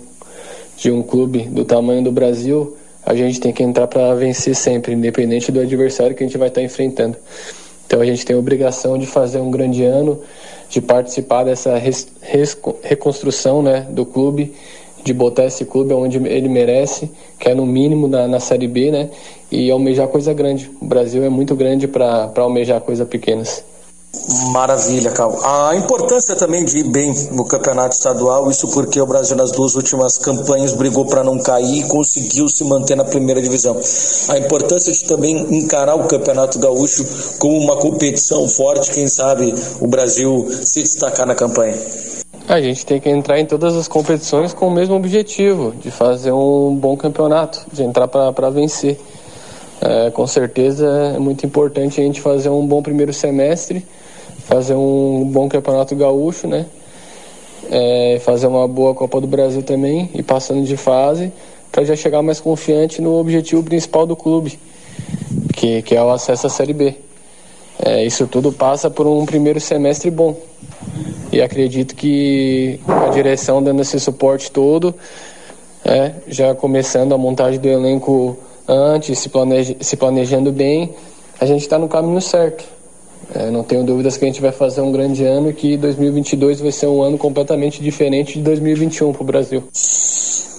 [0.78, 2.78] de um clube do tamanho do Brasil,
[3.08, 6.50] a gente tem que entrar para vencer sempre, independente do adversário que a gente vai
[6.50, 7.18] estar tá enfrentando.
[7.86, 10.20] Então a gente tem a obrigação de fazer um grande ano,
[10.70, 14.54] de participar dessa res, res, reconstrução né, do clube
[15.06, 18.92] de botar esse clube onde ele merece, que é no mínimo na, na Série B,
[18.92, 19.10] né?
[19.50, 20.70] E almejar coisa grande.
[20.82, 23.64] O Brasil é muito grande para almejar coisas pequenas.
[24.52, 25.40] Maravilha, Cal.
[25.44, 29.76] A importância também de ir bem no campeonato estadual, isso porque o Brasil nas duas
[29.76, 33.80] últimas campanhas brigou para não cair e conseguiu se manter na primeira divisão.
[34.30, 37.06] A importância de também encarar o campeonato gaúcho
[37.38, 41.78] como uma competição forte, quem sabe o Brasil se destacar na campanha.
[42.48, 46.32] A gente tem que entrar em todas as competições com o mesmo objetivo, de fazer
[46.32, 48.98] um bom campeonato, de entrar para vencer.
[49.80, 53.86] É, com certeza é muito importante a gente fazer um bom primeiro semestre,
[54.40, 56.66] fazer um bom campeonato gaúcho, né?
[57.70, 61.32] É, fazer uma boa Copa do Brasil também e passando de fase
[61.72, 64.58] para já chegar mais confiante no objetivo principal do clube,
[65.54, 66.96] que, que é o acesso à Série B.
[67.84, 70.36] É, isso tudo passa por um primeiro semestre bom
[71.32, 74.96] e acredito que a direção dando esse suporte todo,
[75.86, 78.38] é, já começando a montagem do elenco
[78.68, 79.30] antes, se,
[79.80, 80.94] se planejando bem,
[81.40, 82.64] a gente está no caminho certo.
[83.34, 86.62] É, não tenho dúvidas que a gente vai fazer um grande ano e que 2022
[86.62, 89.64] vai ser um ano completamente diferente de 2021 para o Brasil.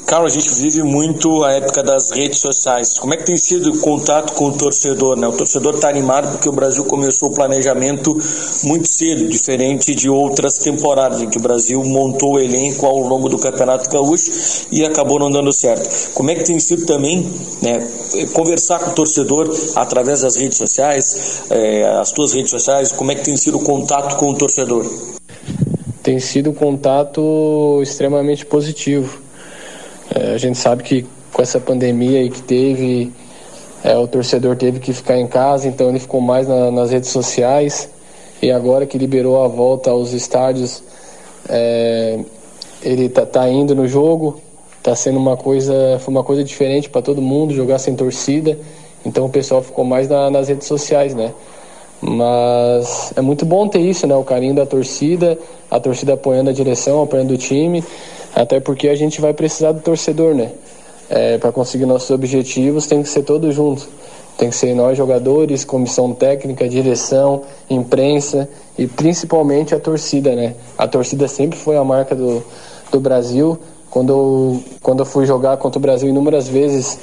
[0.08, 2.98] Carlos, a gente vive muito a época das redes sociais.
[2.98, 5.18] Como é que tem sido o contato com o torcedor?
[5.18, 5.28] Né?
[5.28, 8.18] O torcedor está animado porque o Brasil começou o planejamento
[8.64, 13.28] muito cedo, diferente de outras temporadas em que o Brasil montou o elenco ao longo
[13.28, 14.30] do Campeonato Gaúcho
[14.72, 16.14] e acabou não dando certo.
[16.14, 17.30] Como é que tem sido também
[17.60, 17.86] né,
[18.32, 22.92] conversar com o torcedor através das redes sociais, é, as tuas redes sociais?
[22.92, 24.90] Como é que tem sido o contato com o torcedor?
[26.02, 29.27] Tem sido um contato extremamente positivo
[30.14, 33.12] é, a gente sabe que com essa pandemia aí que teve,
[33.84, 37.10] é, o torcedor teve que ficar em casa, então ele ficou mais na, nas redes
[37.10, 37.88] sociais.
[38.40, 40.82] E agora que liberou a volta aos estádios,
[41.48, 42.20] é,
[42.82, 44.40] ele tá, tá, indo no jogo,
[44.82, 48.58] tá sendo uma coisa, foi uma coisa diferente para todo mundo jogar sem torcida.
[49.04, 51.32] Então o pessoal ficou mais na, nas redes sociais, né?
[52.00, 54.14] Mas é muito bom ter isso, né?
[54.14, 55.36] O carinho da torcida,
[55.68, 57.82] a torcida apoiando a direção, apoiando o time.
[58.38, 60.52] Até porque a gente vai precisar do torcedor, né?
[61.10, 63.88] É, para conseguir nossos objetivos tem que ser todos juntos.
[64.36, 70.54] Tem que ser nós jogadores, comissão técnica, direção, imprensa e principalmente a torcida, né?
[70.76, 72.40] A torcida sempre foi a marca do,
[72.92, 73.58] do Brasil.
[73.90, 76.96] Quando eu, quando eu fui jogar contra o Brasil inúmeras vezes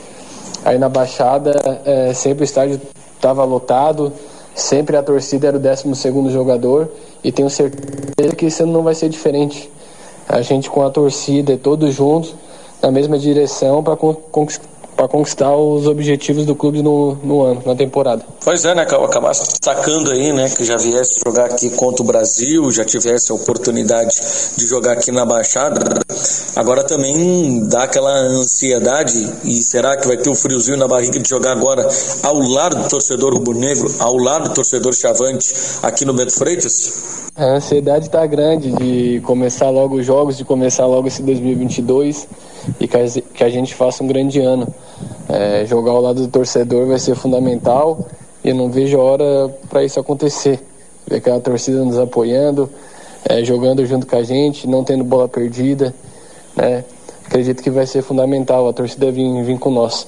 [0.64, 1.52] aí na Baixada,
[1.84, 2.80] é, sempre o estádio
[3.14, 4.14] estava lotado,
[4.54, 6.90] sempre a torcida era o 12 segundo jogador
[7.22, 9.70] e tenho certeza que isso não vai ser diferente
[10.28, 12.34] a gente com a torcida todos juntos
[12.82, 13.98] na mesma direção para
[14.96, 18.24] para conquistar os objetivos do clube no, no ano, na temporada.
[18.44, 18.84] Pois é, né?
[18.84, 23.36] Acabasse destacando aí, né, que já viesse jogar aqui contra o Brasil, já tivesse a
[23.36, 24.16] oportunidade
[24.56, 25.82] de jogar aqui na Baixada.
[26.56, 31.28] Agora também dá aquela ansiedade e será que vai ter o friozinho na barriga de
[31.28, 31.88] jogar agora
[32.24, 37.32] ao lado do torcedor rubro-negro, ao lado do torcedor chavante aqui no Bento Freitas?
[37.36, 42.28] A ansiedade está grande de começar logo os jogos, de começar logo esse 2022
[42.80, 44.68] e que a, gente faça um grande ano.
[45.28, 48.08] É, jogar ao lado do torcedor vai ser fundamental
[48.44, 50.60] e eu não vejo a hora para isso acontecer.
[51.08, 52.70] Ver aquela torcida nos apoiando,
[53.28, 55.94] é, jogando junto com a gente, não tendo bola perdida.
[56.56, 56.84] né?
[57.26, 60.08] Acredito que vai ser fundamental a torcida vir, vir com nós.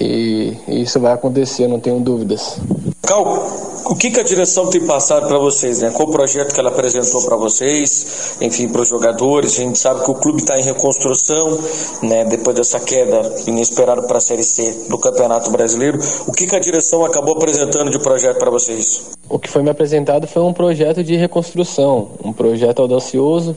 [0.00, 2.58] E, e isso vai acontecer, não tenho dúvidas.
[3.02, 3.46] Cal,
[3.86, 5.82] o que, que a direção tem passado para vocês?
[5.82, 5.90] Né?
[5.90, 8.36] Qual o projeto que ela apresentou para vocês?
[8.40, 9.58] Enfim, para os jogadores.
[9.58, 11.58] A gente sabe que o clube está em reconstrução,
[12.02, 12.24] né?
[12.24, 15.98] depois dessa queda inesperada para a Série C do Campeonato Brasileiro.
[16.26, 19.02] O que, que a direção acabou apresentando de projeto para vocês?
[19.28, 23.56] O que foi me apresentado foi um projeto de reconstrução, um projeto audacioso,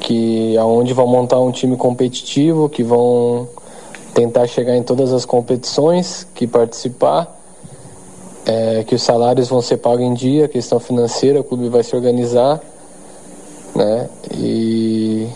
[0.00, 3.48] que aonde vão montar um time competitivo, que vão
[4.18, 7.38] tentar chegar em todas as competições que participar
[8.44, 11.94] é, que os salários vão ser pagos em dia, questão financeira, o clube vai se
[11.94, 12.60] organizar,
[13.76, 14.08] né?
[14.34, 15.28] E,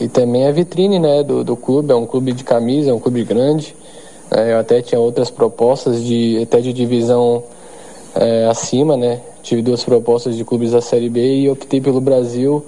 [0.00, 2.98] e também a vitrine, né, do, do clube, é um clube de camisa, é um
[2.98, 3.76] clube grande.
[4.30, 4.54] Né?
[4.54, 7.42] Eu até tinha outras propostas de até de divisão
[8.14, 9.20] é, acima, né?
[9.42, 12.64] Tive duas propostas de clubes da Série B e optei pelo Brasil,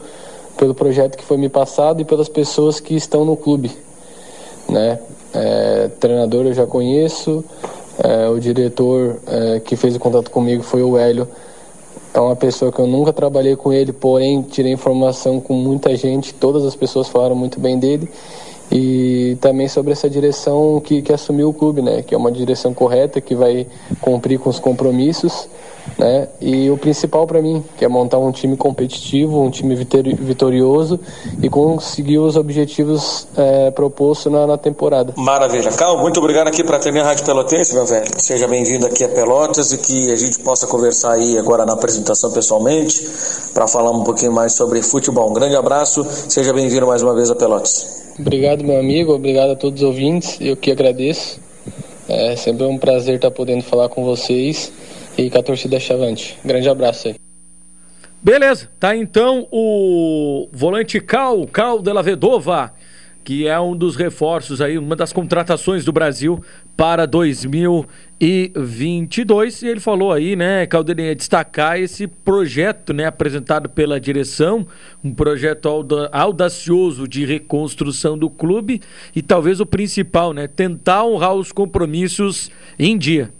[0.59, 3.71] pelo projeto que foi me passado e pelas pessoas que estão no clube,
[4.69, 4.99] né?
[5.35, 7.45] É, treinador eu já conheço,
[8.03, 11.29] é, o diretor é, que fez o contato comigo foi o Hélio.
[12.15, 16.35] É uma pessoa que eu nunca trabalhei com ele, porém tirei informação com muita gente,
[16.35, 18.11] todas as pessoas falaram muito bem dele.
[18.71, 22.03] E também sobre essa direção que, que assumiu o clube, né?
[22.03, 23.67] Que é uma direção correta, que vai
[24.01, 25.47] cumprir com os compromissos
[25.99, 26.29] né?
[26.41, 30.99] E o principal para mim, que é montar um time competitivo, um time vitorioso
[31.43, 35.13] e conseguir os objetivos é, propostos na, na, temporada.
[35.17, 35.71] Maravilha.
[35.73, 38.07] Cal, muito obrigado aqui para minha Rádio Pelotense, meu velho.
[38.17, 42.31] Seja bem-vindo aqui a Pelotas e que a gente possa conversar aí agora na apresentação
[42.31, 43.07] pessoalmente
[43.55, 45.31] para falar um pouquinho mais sobre futebol.
[45.31, 48.03] Um grande abraço, seja bem-vindo mais uma vez a Pelotas.
[48.19, 51.41] Obrigado, meu amigo, obrigado a todos os ouvintes, eu que agradeço.
[52.09, 54.71] É sempre um prazer estar podendo falar com vocês
[55.17, 56.37] e com a torcida Chavante.
[56.45, 57.15] Grande abraço aí.
[58.23, 62.73] Beleza, tá então o volante Cal, Cal de la Vedova,
[63.25, 66.41] que é um dos reforços aí, uma das contratações do Brasil
[66.77, 69.63] para 2022.
[69.63, 74.65] E ele falou aí, né, Caldeirinha, destacar esse projeto, né, apresentado pela direção,
[75.03, 75.69] um projeto
[76.13, 78.81] audacioso de reconstrução do clube
[79.17, 83.33] e talvez o principal, né, tentar honrar os compromissos em dia.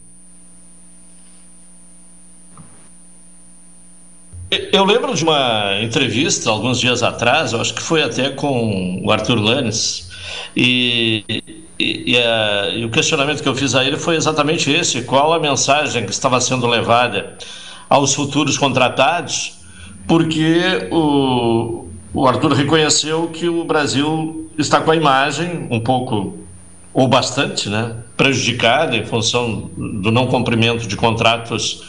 [4.71, 9.11] Eu lembro de uma entrevista alguns dias atrás, eu acho que foi até com o
[9.11, 10.11] Arthur Lanes,
[10.55, 11.43] e, e,
[11.79, 16.05] e, e, o questionamento que eu fiz a ele foi exatamente esse: qual a mensagem
[16.05, 17.39] que estava sendo levada
[17.89, 19.55] aos futuros contratados,
[20.07, 26.37] porque o, o Arthur reconheceu que o Brasil está com a imagem um pouco
[26.93, 31.83] ou bastante né, prejudicada em função do não cumprimento de contratos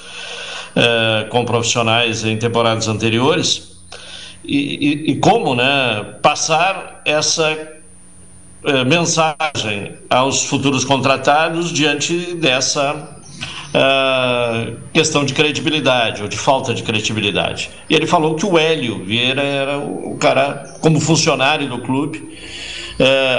[0.76, 3.78] uh, com profissionais em temporadas anteriores
[4.44, 7.52] e, e, e como né, passar essa
[8.64, 13.20] uh, mensagem aos futuros contratados diante dessa
[13.74, 17.70] uh, questão de credibilidade ou de falta de credibilidade.
[17.90, 22.38] E ele falou que o Hélio Vieira era o cara, como funcionário do clube,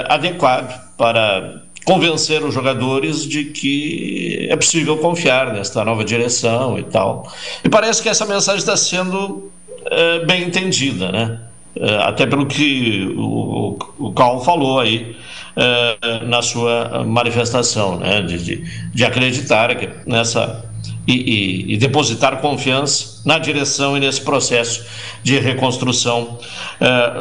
[0.09, 7.31] adequado para convencer os jogadores de que é possível confiar nesta nova direção e tal.
[7.63, 9.51] E parece que essa mensagem está sendo
[9.85, 11.39] é, bem entendida, né?
[11.77, 15.15] É, até pelo que o, o Cal falou aí
[15.55, 18.21] é, na sua manifestação, né?
[18.23, 19.69] De, de, de acreditar
[20.07, 20.65] nessa
[21.07, 24.83] e, e, e, depositar confiança na direção e nesse processo
[25.21, 26.39] de reconstrução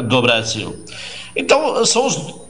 [0.08, 0.74] do Brasil.
[1.36, 2.43] Então, são os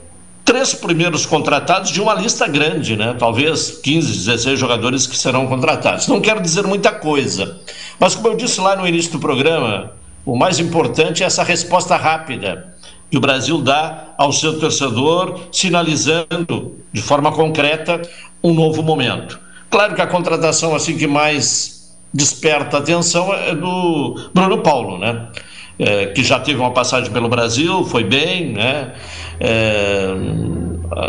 [0.44, 3.14] três primeiros contratados de uma lista grande, né?
[3.18, 6.06] Talvez 15, 16 jogadores que serão contratados.
[6.06, 7.60] Não quero dizer muita coisa,
[7.98, 9.92] mas como eu disse lá no início do programa,
[10.24, 12.74] o mais importante é essa resposta rápida
[13.10, 18.02] que o Brasil dá ao seu torcedor, sinalizando de forma concreta
[18.42, 19.38] um novo momento.
[19.70, 25.28] Claro que a contratação assim que mais desperta atenção é do Bruno Paulo, né?
[25.76, 28.94] É, que já teve uma passagem pelo Brasil, foi bem, né?
[29.40, 30.14] É,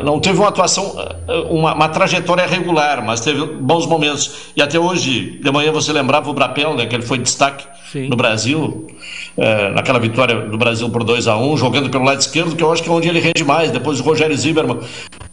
[0.04, 0.96] não teve uma atuação,
[1.50, 4.52] uma, uma, trajetória regular, mas teve bons momentos.
[4.56, 8.08] E até hoje, de manhã, você lembrava o Brapel, né, que ele foi destaque Sim.
[8.10, 8.88] no Brasil,
[9.38, 12.64] é, naquela vitória do Brasil por 2 a 1 um, jogando pelo lado esquerdo, que
[12.64, 13.72] eu acho que é onde ele rende mais.
[13.72, 14.80] Depois o Rogério Zimmermann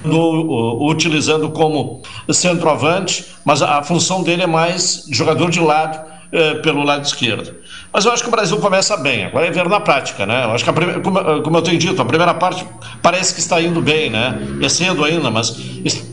[0.05, 6.55] no, utilizando como centroavante, mas a, a função dele é mais jogador de lado é,
[6.55, 7.55] pelo lado esquerdo.
[7.93, 10.45] Mas eu acho que o Brasil começa bem, agora é ver na prática, né?
[10.45, 12.67] Eu acho que, a, como, como, eu tenho dito, a primeira parte
[13.03, 14.39] parece que está indo bem, né?
[14.63, 15.55] É cedo ainda, mas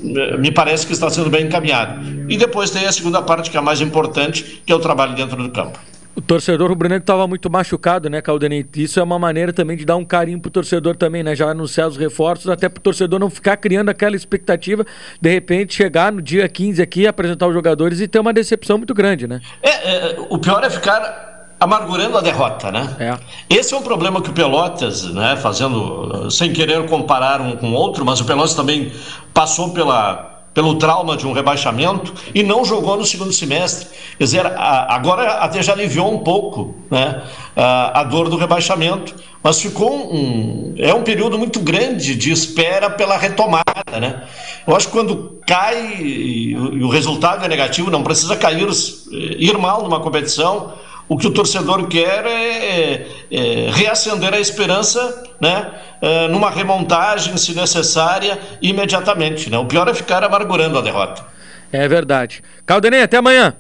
[0.03, 2.01] é, me parece que está sendo bem encaminhado.
[2.27, 5.15] E depois tem a segunda parte, que é a mais importante, que é o trabalho
[5.15, 5.79] dentro do campo.
[6.19, 8.65] O torcedor rubro-negro estava muito machucado, né, Caldenei?
[8.75, 11.33] Isso é uma maneira também de dar um carinho pro torcedor também, né?
[11.33, 14.85] Já anunciar os reforços, até pro torcedor não ficar criando aquela expectativa,
[15.21, 18.93] de repente chegar no dia 15 aqui, apresentar os jogadores e ter uma decepção muito
[18.93, 19.39] grande, né?
[19.63, 22.97] É, é o pior é ficar amargurando a derrota, né?
[22.99, 23.17] É.
[23.49, 28.03] Esse é um problema que o Pelotas, né, fazendo, sem querer comparar um com outro,
[28.03, 28.91] mas o Pelotas também
[29.33, 30.28] passou pela
[30.59, 33.87] pelo trauma de um rebaixamento e não jogou no segundo semestre.
[34.17, 37.23] Quer dizer, agora até já aliviou um pouco né,
[37.55, 43.15] a, dor do rebaixamento, mas ficou um, é um período muito grande de espera pela
[43.15, 43.63] retomada.
[44.01, 44.21] Né?
[44.67, 48.67] Eu acho que quando cai e o resultado é negativo, não precisa cair,
[49.09, 50.73] ir mal numa competição,
[51.09, 55.71] o que o torcedor quer é, é reacender a esperança, né?
[56.01, 59.49] É, numa remontagem, se necessária, imediatamente.
[59.49, 59.57] Né?
[59.57, 61.25] O pior é ficar amargurando a derrota.
[61.73, 62.41] É verdade.
[62.65, 63.55] Caldenei, até amanhã.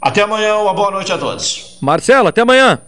[0.00, 1.76] Até amanhã, uma boa noite a todos.
[1.82, 2.80] Marcelo, até amanhã.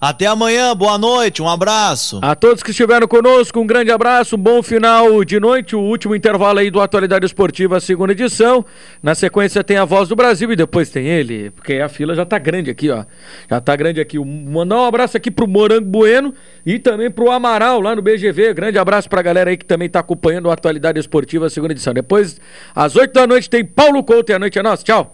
[0.00, 2.20] Até amanhã, boa noite, um abraço.
[2.22, 6.14] A todos que estiveram conosco, um grande abraço, um bom final de noite, o último
[6.14, 8.64] intervalo aí do Atualidade Esportiva, segunda edição.
[9.02, 12.24] Na sequência tem a Voz do Brasil e depois tem ele, porque a fila já
[12.24, 13.04] tá grande aqui, ó.
[13.50, 14.20] Já tá grande aqui.
[14.20, 16.32] Mandar um abraço aqui pro Morango Bueno
[16.64, 18.54] e também pro Amaral lá no BGV.
[18.54, 21.92] Grande abraço pra galera aí que também tá acompanhando a Atualidade Esportiva, segunda edição.
[21.92, 22.40] Depois,
[22.72, 24.84] às oito da noite, tem Paulo Couto e a noite é nossa.
[24.84, 25.06] Tchau.